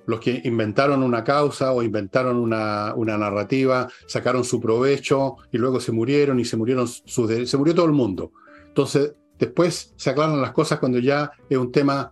[0.06, 5.92] los que inventaron una causa o inventaron una, narrativa, sacaron su provecho y luego se
[5.92, 8.32] murieron y se murieron se murió todo el mundo.
[8.68, 12.12] Entonces, después se aclaran las cosas cuando ya es un tema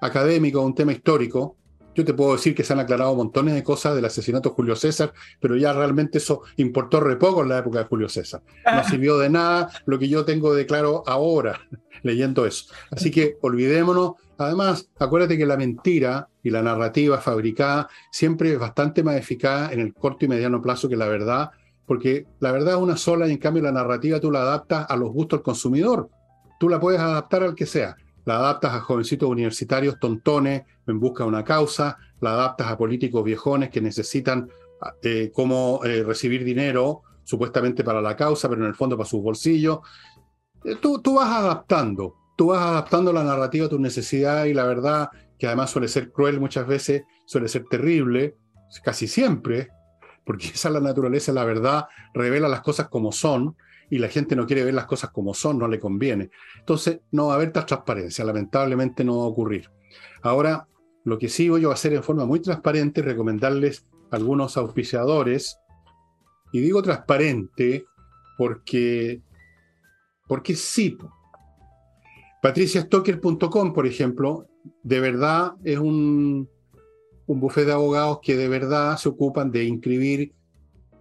[0.00, 1.56] académico, un tema histórico.
[1.94, 4.76] Yo te puedo decir que se han aclarado montones de cosas del asesinato de Julio
[4.76, 8.42] César, pero ya realmente eso importó re poco en la época de Julio César.
[8.66, 11.58] No sirvió de nada lo que yo tengo de claro ahora
[12.02, 12.66] leyendo eso.
[12.90, 19.02] Así que olvidémonos Además, acuérdate que la mentira y la narrativa fabricada siempre es bastante
[19.02, 21.50] más eficaz en el corto y mediano plazo que la verdad,
[21.86, 24.96] porque la verdad es una sola y en cambio la narrativa tú la adaptas a
[24.96, 26.10] los gustos del consumidor.
[26.58, 27.96] Tú la puedes adaptar al que sea.
[28.24, 33.22] La adaptas a jovencitos universitarios tontones en busca de una causa, la adaptas a políticos
[33.22, 34.48] viejones que necesitan
[35.02, 39.22] eh, cómo eh, recibir dinero supuestamente para la causa, pero en el fondo para sus
[39.22, 39.78] bolsillos.
[40.64, 44.64] Eh, tú, tú vas adaptando tú vas adaptando la narrativa a tu necesidad y la
[44.64, 48.36] verdad, que además suele ser cruel muchas veces, suele ser terrible,
[48.84, 49.70] casi siempre,
[50.24, 53.56] porque esa es la naturaleza, la verdad revela las cosas como son
[53.90, 56.30] y la gente no quiere ver las cosas como son, no le conviene.
[56.58, 59.70] Entonces, no va a haber tal transparencia, lamentablemente no va a ocurrir.
[60.22, 60.66] Ahora,
[61.04, 65.58] lo que sí voy a hacer en forma muy transparente es recomendarles algunos auspiciadores,
[66.52, 67.84] y digo transparente
[68.38, 69.20] porque,
[70.26, 70.96] porque sí,
[72.42, 74.48] patriciastocker.com, por ejemplo,
[74.82, 76.48] de verdad es un,
[77.26, 80.32] un buffet de abogados que de verdad se ocupan de inscribir,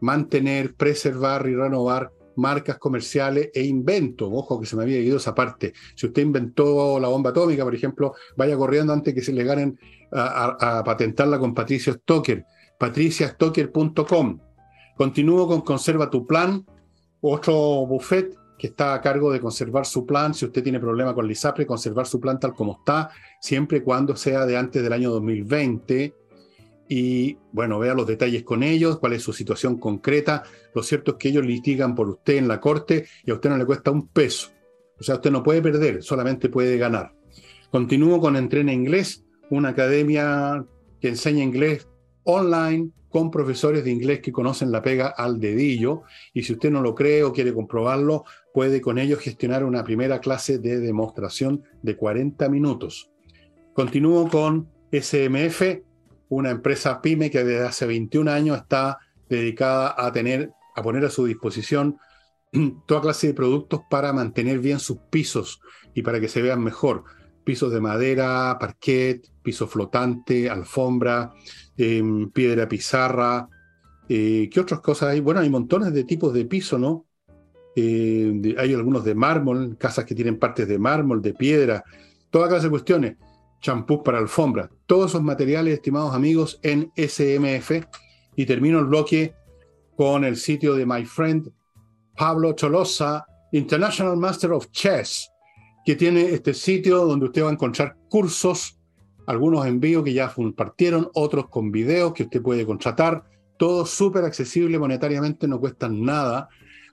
[0.01, 4.29] mantener, preservar y renovar marcas comerciales e inventos.
[4.31, 5.73] Ojo que se me había ido esa parte.
[5.95, 9.79] Si usted inventó la bomba atómica, por ejemplo, vaya corriendo antes que se le ganen
[10.11, 12.45] a, patentarla con Patricio Stoker.
[12.77, 14.39] patriciastocker.com.
[14.95, 16.65] Continúo con Conserva tu Plan,
[17.21, 21.29] otro buffet que está a cargo de conservar su plan, si usted tiene problema con
[21.29, 23.09] el conservar su plan tal como está,
[23.41, 26.13] siempre y cuando sea de antes del año 2020.
[26.87, 30.43] Y bueno, vea los detalles con ellos, cuál es su situación concreta.
[30.73, 33.57] Lo cierto es que ellos litigan por usted en la corte y a usted no
[33.57, 34.51] le cuesta un peso.
[34.99, 37.13] O sea, usted no puede perder, solamente puede ganar.
[37.71, 40.65] Continúo con Entrena Inglés, una academia
[41.01, 41.87] que enseña inglés
[42.23, 46.81] online con profesores de inglés que conocen la pega al dedillo y si usted no
[46.81, 51.95] lo cree o quiere comprobarlo, puede con ellos gestionar una primera clase de demostración de
[51.95, 53.09] 40 minutos.
[53.73, 55.61] Continúo con SMF,
[56.29, 58.99] una empresa pyme que desde hace 21 años está
[59.29, 61.97] dedicada a tener a poner a su disposición
[62.85, 65.61] toda clase de productos para mantener bien sus pisos
[65.93, 67.05] y para que se vean mejor.
[67.45, 71.31] Pisos de madera, parquet, piso flotante, alfombra,
[71.77, 73.49] Em, piedra pizarra.
[74.07, 75.19] Eh, ¿Qué otras cosas hay?
[75.19, 77.05] Bueno, hay montones de tipos de piso, ¿no?
[77.75, 81.83] Eh, hay algunos de mármol, casas que tienen partes de mármol, de piedra,
[82.29, 83.17] toda clase de cuestiones.
[83.65, 84.69] Champús para alfombra.
[84.85, 87.71] Todos esos materiales, estimados amigos, en SMF.
[88.35, 89.33] Y termino el bloque
[89.97, 91.51] con el sitio de my friend
[92.15, 95.31] Pablo Cholosa, International Master of Chess,
[95.83, 98.79] que tiene este sitio donde usted va a encontrar cursos
[99.25, 103.23] algunos envíos que ya compartieron, otros con videos que usted puede contratar,
[103.57, 106.49] todo súper accesible monetariamente, no cuestan nada.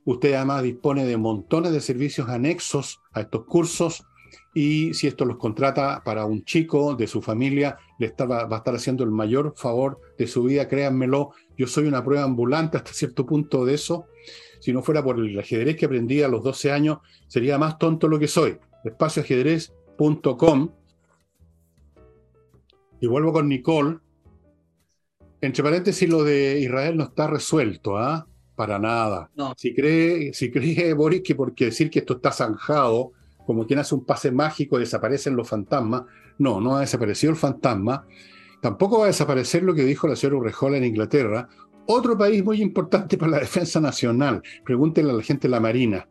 [0.06, 4.06] Usted además dispone de montones de servicios anexos a estos cursos
[4.54, 8.58] y si esto los contrata para un chico de su familia, le va, va a
[8.58, 11.30] estar haciendo el mayor favor de su vida, créanmelo.
[11.56, 14.06] Yo soy una prueba ambulante hasta cierto punto de eso.
[14.60, 18.08] Si no fuera por el ajedrez que aprendí a los 12 años, sería más tonto
[18.08, 18.58] lo que soy.
[18.84, 20.70] Espacioajedrez.com
[23.02, 23.98] y vuelvo con Nicole.
[25.40, 28.28] Entre paréntesis, lo de Israel no está resuelto, ¿ah?
[28.54, 29.28] Para nada.
[29.56, 33.10] Si, cree, si cree Boris que porque decir que esto está zanjado,
[33.46, 36.02] como quien hace un pase mágico, desaparecen los fantasmas,
[36.38, 38.06] no, no ha desaparecido el fantasma.
[38.60, 41.48] Tampoco va a desaparecer lo que dijo la señora Urrejola en Inglaterra,
[41.86, 44.42] otro país muy importante para la defensa nacional.
[44.64, 46.08] Pregúntenle a la gente de la Marina.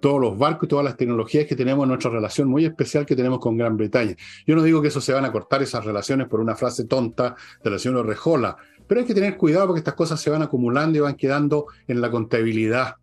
[0.00, 3.14] todos los barcos y todas las tecnologías que tenemos en nuestra relación muy especial que
[3.14, 4.16] tenemos con Gran Bretaña.
[4.44, 7.36] Yo no digo que eso se van a cortar esas relaciones por una frase tonta
[7.62, 8.56] de la señora Rejola,
[8.88, 12.00] pero hay que tener cuidado porque estas cosas se van acumulando y van quedando en
[12.00, 12.96] la contabilidad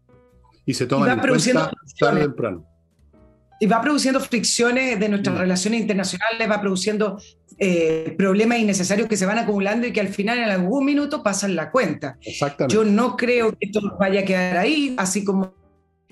[0.66, 2.69] y se toman en cuenta tarde o temprano
[3.60, 5.40] y va produciendo fricciones de nuestras mm.
[5.40, 7.20] relaciones internacionales, va produciendo
[7.58, 11.56] eh, problemas innecesarios que se van acumulando y que al final en algún minuto pasan
[11.56, 12.18] la cuenta.
[12.22, 12.74] Exactamente.
[12.74, 15.59] Yo no creo que esto vaya a quedar ahí, así como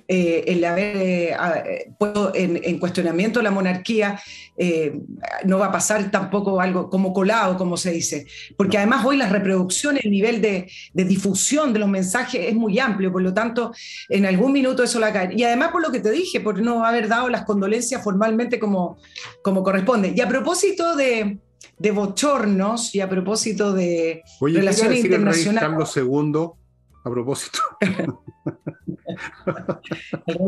[0.10, 4.20] eh, el haber eh, puesto en, cuestionamiento la monarquía,
[4.56, 5.02] eh,
[5.44, 9.32] no va a pasar tampoco algo como colado, como se dice, porque además hoy las
[9.32, 13.74] reproducciones, el nivel de, difusión de los mensajes es muy amplio, por lo tanto,
[14.08, 15.34] en algún minuto eso la cae.
[15.36, 18.98] Y además por lo que te dije, por no haber dado las condolencias formalmente como,
[19.42, 20.14] como corresponde.
[20.16, 21.38] Y a propósito de,
[21.78, 25.62] de bochornos y a propósito de relaciones internacionales.
[25.62, 26.67] Carlos II
[27.08, 27.60] a propósito.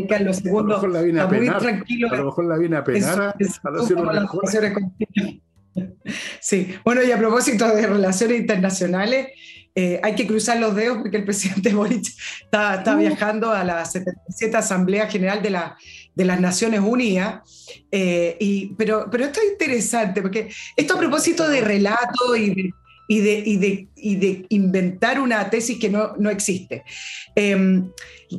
[0.07, 2.07] Carlos II a lo mejor la vine a penar, muy tranquilo.
[2.11, 3.35] A lo mejor la vine a penar
[6.41, 9.27] Sí, bueno, y a propósito de relaciones internacionales,
[9.75, 12.05] eh, hay que cruzar los dedos porque el presidente Boric
[12.41, 12.97] está, uh.
[12.97, 15.77] viajando a la 77 Asamblea General de, la,
[16.15, 17.41] de las Naciones Unidas.
[17.91, 22.73] Eh, y, pero, pero esto es interesante porque esto a propósito de relato y de,
[23.09, 26.83] y de, y de, y de inventar una tesis que no, no existe.
[27.33, 27.89] Em,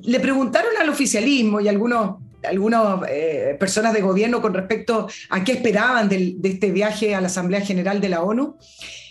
[0.04, 5.52] le preguntaron al oficialismo y algunos algunas eh, personas de gobierno con respecto a qué
[5.52, 8.56] esperaban de, de, este viaje a la Asamblea General de la ONU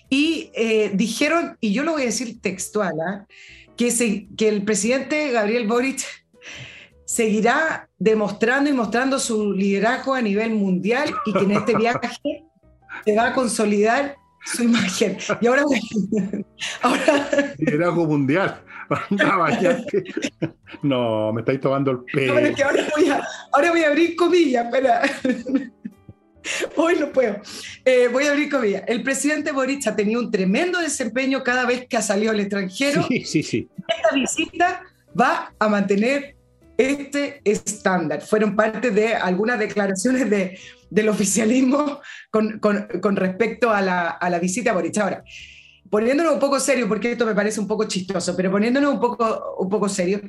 [0.10, 3.28] y eh, dijeron, y yo lo voy a decir textual, ¿ah?
[3.78, 6.03] que, se, que el presidente Gabriel Boric
[7.05, 12.45] seguirá demostrando y mostrando su liderazgo a nivel mundial y que en este viaje
[13.05, 15.17] se va a consolidar su imagen.
[15.41, 15.63] Y ahora,
[16.81, 17.29] ahora...
[17.57, 18.61] Liderazgo mundial.
[20.81, 22.33] No, me estáis tomando el pelo.
[22.33, 25.01] ahora, voy a, ahora voy a abrir comillas, espera.
[26.75, 27.41] Hoy no puedo.
[27.85, 28.83] Eh, voy a abrir comillas.
[28.87, 33.03] El presidente Boric ha tenido un tremendo desempeño cada vez que ha salido al extranjero.
[33.07, 33.69] Sí, sí, sí.
[33.87, 34.83] Esta visita
[35.19, 36.35] va a mantener
[36.77, 38.21] este estándar.
[38.21, 40.57] Fueron parte de algunas declaraciones de,
[40.89, 41.99] del oficialismo
[42.31, 44.97] con, con, respecto a la, a la, visita a Boric.
[44.97, 45.23] Ahora,
[45.89, 49.55] poniéndonos un poco serio, porque esto me parece un poco chistoso, pero poniéndonos un poco,
[49.59, 50.21] un poco serio,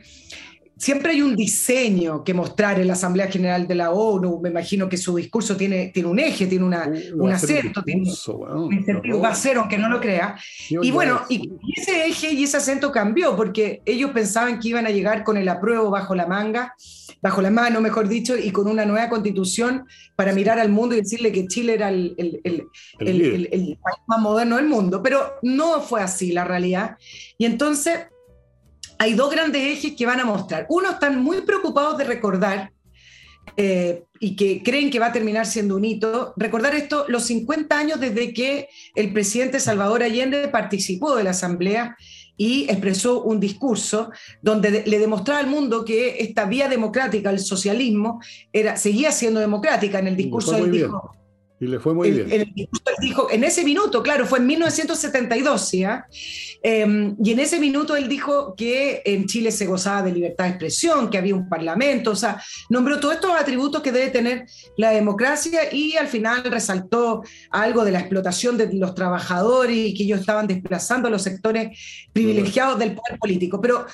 [0.81, 4.41] siempre hay un diseño que mostrar en la Asamblea General de la ONU.
[4.41, 8.09] Me imagino que su discurso tiene, tiene un eje, tiene una, uh, un acento, tiene
[8.09, 10.37] un sentido, va a ser, aunque no lo crea.
[10.71, 14.91] y bueno, y ese eje y ese acento cambió, porque ellos pensaban que iban a
[14.91, 16.75] llegar con el apruebo bajo la manga,
[17.23, 21.01] bajo la mano, mejor dicho, y con una nueva constitución para mirar al mundo y
[21.01, 22.41] decirle que Chile era el, el,
[22.99, 25.03] el, el país más moderno del mundo.
[25.03, 26.97] Pero no fue así la realidad.
[27.39, 28.07] Y entonces
[28.99, 30.67] hay dos grandes ejes que van a mostrar.
[30.69, 32.71] Uno, están muy preocupados de recordar
[33.57, 37.79] eh, y que creen que va a terminar siendo un hito, recordar esto, los 50
[37.79, 41.97] años desde que el presidente Salvador Allende participó de la Asamblea
[42.41, 44.11] y expresó un discurso
[44.41, 48.19] donde le demostraba al mundo que esta vía democrática, el socialismo,
[48.51, 49.99] era, seguía siendo democrática.
[49.99, 51.20] En el discurso él dijo,
[51.61, 52.55] y le fue muy bien.
[53.03, 55.85] dijo, en ese minuto, claro, fue en 1972, ¿sí?
[56.63, 60.51] Em, y en ese minuto él dijo que en Chile se gozaba de libertad de
[60.51, 64.47] expresión, que había un parlamento, o sea, nombró todos estos atributos que debe tener
[64.79, 70.05] la democracia y al final resaltó algo de la explotación de los trabajadores y que
[70.05, 71.79] ellos estaban desplazando a los sectores
[72.15, 73.61] privilegiados del poder político.
[73.61, 73.85] Pero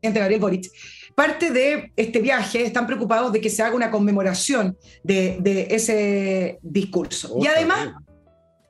[0.00, 0.70] Gabriel Boric
[1.14, 7.36] Parte de este viaje están preocupados de que se haga una conmemoración de, ese discurso.
[7.40, 7.90] y además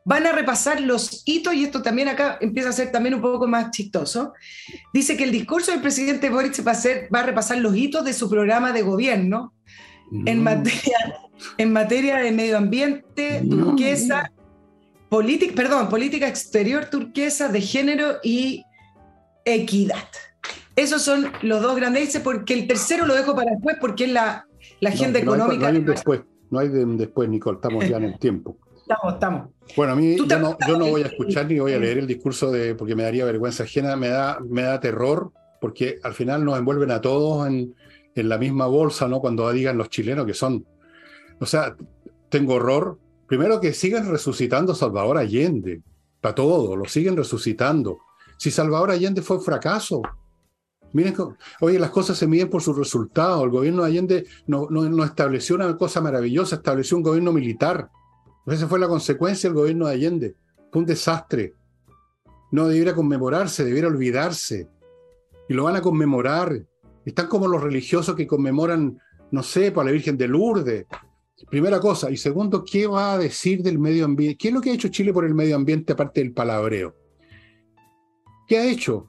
[0.05, 3.47] van a repasar los hitos, y esto también acá empieza a ser también un poco
[3.47, 4.32] más chistoso.
[4.93, 8.05] Dice que el discurso del presidente Boric va a, ser, va a repasar los hitos
[8.05, 9.55] de su programa de gobierno
[10.26, 10.43] en, mm.
[10.43, 10.99] materia,
[11.59, 14.32] en materia de medio ambiente, turquesa,
[15.09, 18.64] política, perdón, política exterior turquesa, de género y
[19.45, 20.09] equidad.
[20.77, 24.47] Esos son los dos grandes porque el tercero lo dejo para después porque es la,
[24.81, 25.62] la agenda económica.
[25.62, 26.20] no hay un después,
[26.51, 28.57] no hay un después, Nicole, estamos ya en el tiempo.
[28.83, 29.49] Estamos, estamos.
[29.77, 32.07] Bueno, a mí yo no, yo no, voy a escuchar ni voy a leer el
[32.07, 36.45] discurso de, porque me daría vergüenza ajena, me da, me da terror, porque al final
[36.45, 37.75] nos envuelven a todos en,
[38.14, 39.20] en la misma bolsa, ¿no?
[39.20, 40.66] Cuando digan los chilenos que son.
[41.39, 41.77] O sea,
[42.29, 42.99] tengo horror.
[43.27, 45.81] Primero que sigan resucitando Salvador Allende,
[46.20, 48.01] para todo, lo siguen resucitando.
[48.37, 50.03] Si Salvador Allende fue un fracaso,
[50.93, 51.14] Miren,
[51.61, 53.43] oye, las cosas se miden por sus resultados.
[53.45, 57.90] El gobierno de Allende no, estableció una cosa maravillosa, estableció un gobierno militar.
[58.47, 60.36] Esa fue la consecuencia del gobierno de Allende.
[60.70, 61.55] Fue un desastre.
[62.51, 64.68] No debiera conmemorarse, debiera olvidarse.
[65.49, 66.66] Y lo van a conmemorar.
[67.05, 68.99] Están como los religiosos que conmemoran,
[69.30, 70.86] no sé, para la Virgen de Lourdes.
[71.51, 72.11] Primera cosa.
[72.11, 74.36] Y segundo, ¿qué va a decir del medio ambiente?
[74.36, 76.95] ¿Qué es lo que ha hecho Chile por el medio ambiente aparte del palabreo?
[78.47, 79.09] ¿Qué ha hecho?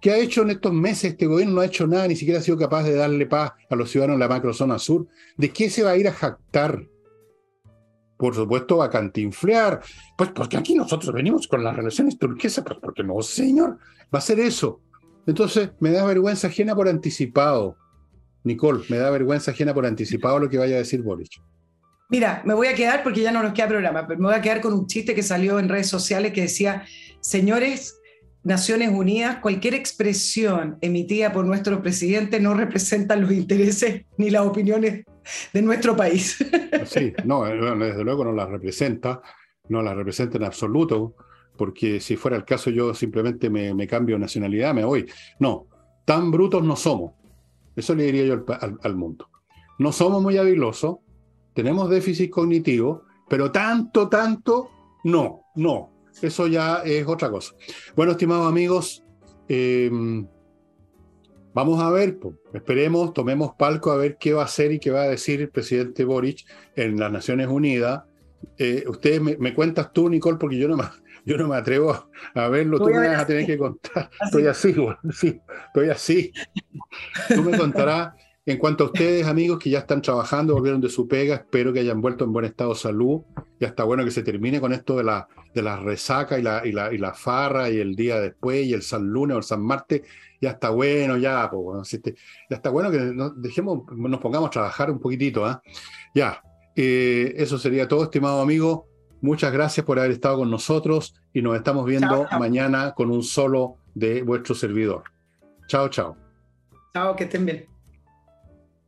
[0.00, 1.12] ¿Qué ha hecho en estos meses?
[1.12, 3.76] Este gobierno no ha hecho nada, ni siquiera ha sido capaz de darle paz a
[3.76, 5.06] los ciudadanos de la macrozona sur.
[5.36, 6.86] ¿De qué se va a ir a jactar?
[8.16, 9.80] Por supuesto, a cantinflear.
[10.16, 13.78] Pues porque aquí nosotros venimos con las relaciones turquesas, pues porque no, señor,
[14.14, 14.80] va a ser eso.
[15.26, 17.76] Entonces, me da vergüenza ajena por anticipado.
[18.44, 21.42] Nicole, me da vergüenza ajena por anticipado lo que vaya a decir Boric.
[22.08, 24.40] Mira, me voy a quedar porque ya no nos queda programa, pero me voy a
[24.40, 26.84] quedar con un chiste que salió en redes sociales que decía,
[27.20, 27.98] señores,
[28.46, 35.04] Naciones Unidas, cualquier expresión emitida por nuestro presidente no representa los intereses ni las opiniones
[35.52, 36.38] de nuestro país.
[36.86, 39.20] Sí, no, desde luego no las representa,
[39.68, 41.16] no las representa en absoluto
[41.56, 45.06] porque si fuera el caso yo simplemente me, cambio nacionalidad, me voy.
[45.40, 45.66] No,
[46.04, 47.14] tan brutos no somos.
[47.74, 48.44] Eso le diría yo
[48.82, 49.28] al, mundo.
[49.78, 50.98] No somos muy habilosos,
[51.52, 54.70] tenemos déficit cognitivo, pero tanto, tanto,
[55.02, 55.95] no, no.
[56.22, 57.54] Eso ya es otra cosa.
[57.94, 59.04] Bueno, estimados amigos,
[59.48, 60.26] em,
[61.52, 62.18] vamos a ver,
[62.54, 65.50] esperemos, tomemos palco a ver qué va a hacer y qué va a decir el
[65.50, 68.04] presidente Boric en las Naciones Unidas.
[68.58, 70.76] Eh, ustedes me, me, cuentas tú, Nicole, porque yo no,
[71.26, 74.08] yo no me atrevo a verlo, tú me vas a tener que contar.
[74.24, 74.74] Estoy así,
[75.12, 76.32] sí, estoy así.
[77.34, 78.14] Tú me contarás.
[78.46, 81.80] En cuanto a ustedes, amigos, que ya están trabajando, volvieron de su pega, espero que
[81.80, 83.22] hayan vuelto en buen estado de salud.
[83.58, 86.64] Ya está bueno que se termine con esto de la, de la resaca y la,
[86.64, 89.44] y, la, y la farra y el día después y el San Lunes o el
[89.44, 90.02] San Martes.
[90.40, 94.90] Ya está bueno, ya, pues, ya está bueno que nos, dejemos, nos pongamos a trabajar
[94.90, 95.44] un poquitito.
[95.44, 95.60] ¿ah?
[96.14, 96.40] Ya,
[96.76, 98.86] eh, eso sería todo, estimado amigo.
[99.22, 103.78] Muchas gracias por haber estado con nosotros y nos estamos viendo mañana con un solo
[103.94, 105.04] de vuestro servidor.
[105.66, 106.16] Chao, chao.
[106.92, 107.75] Chao, que estén bien.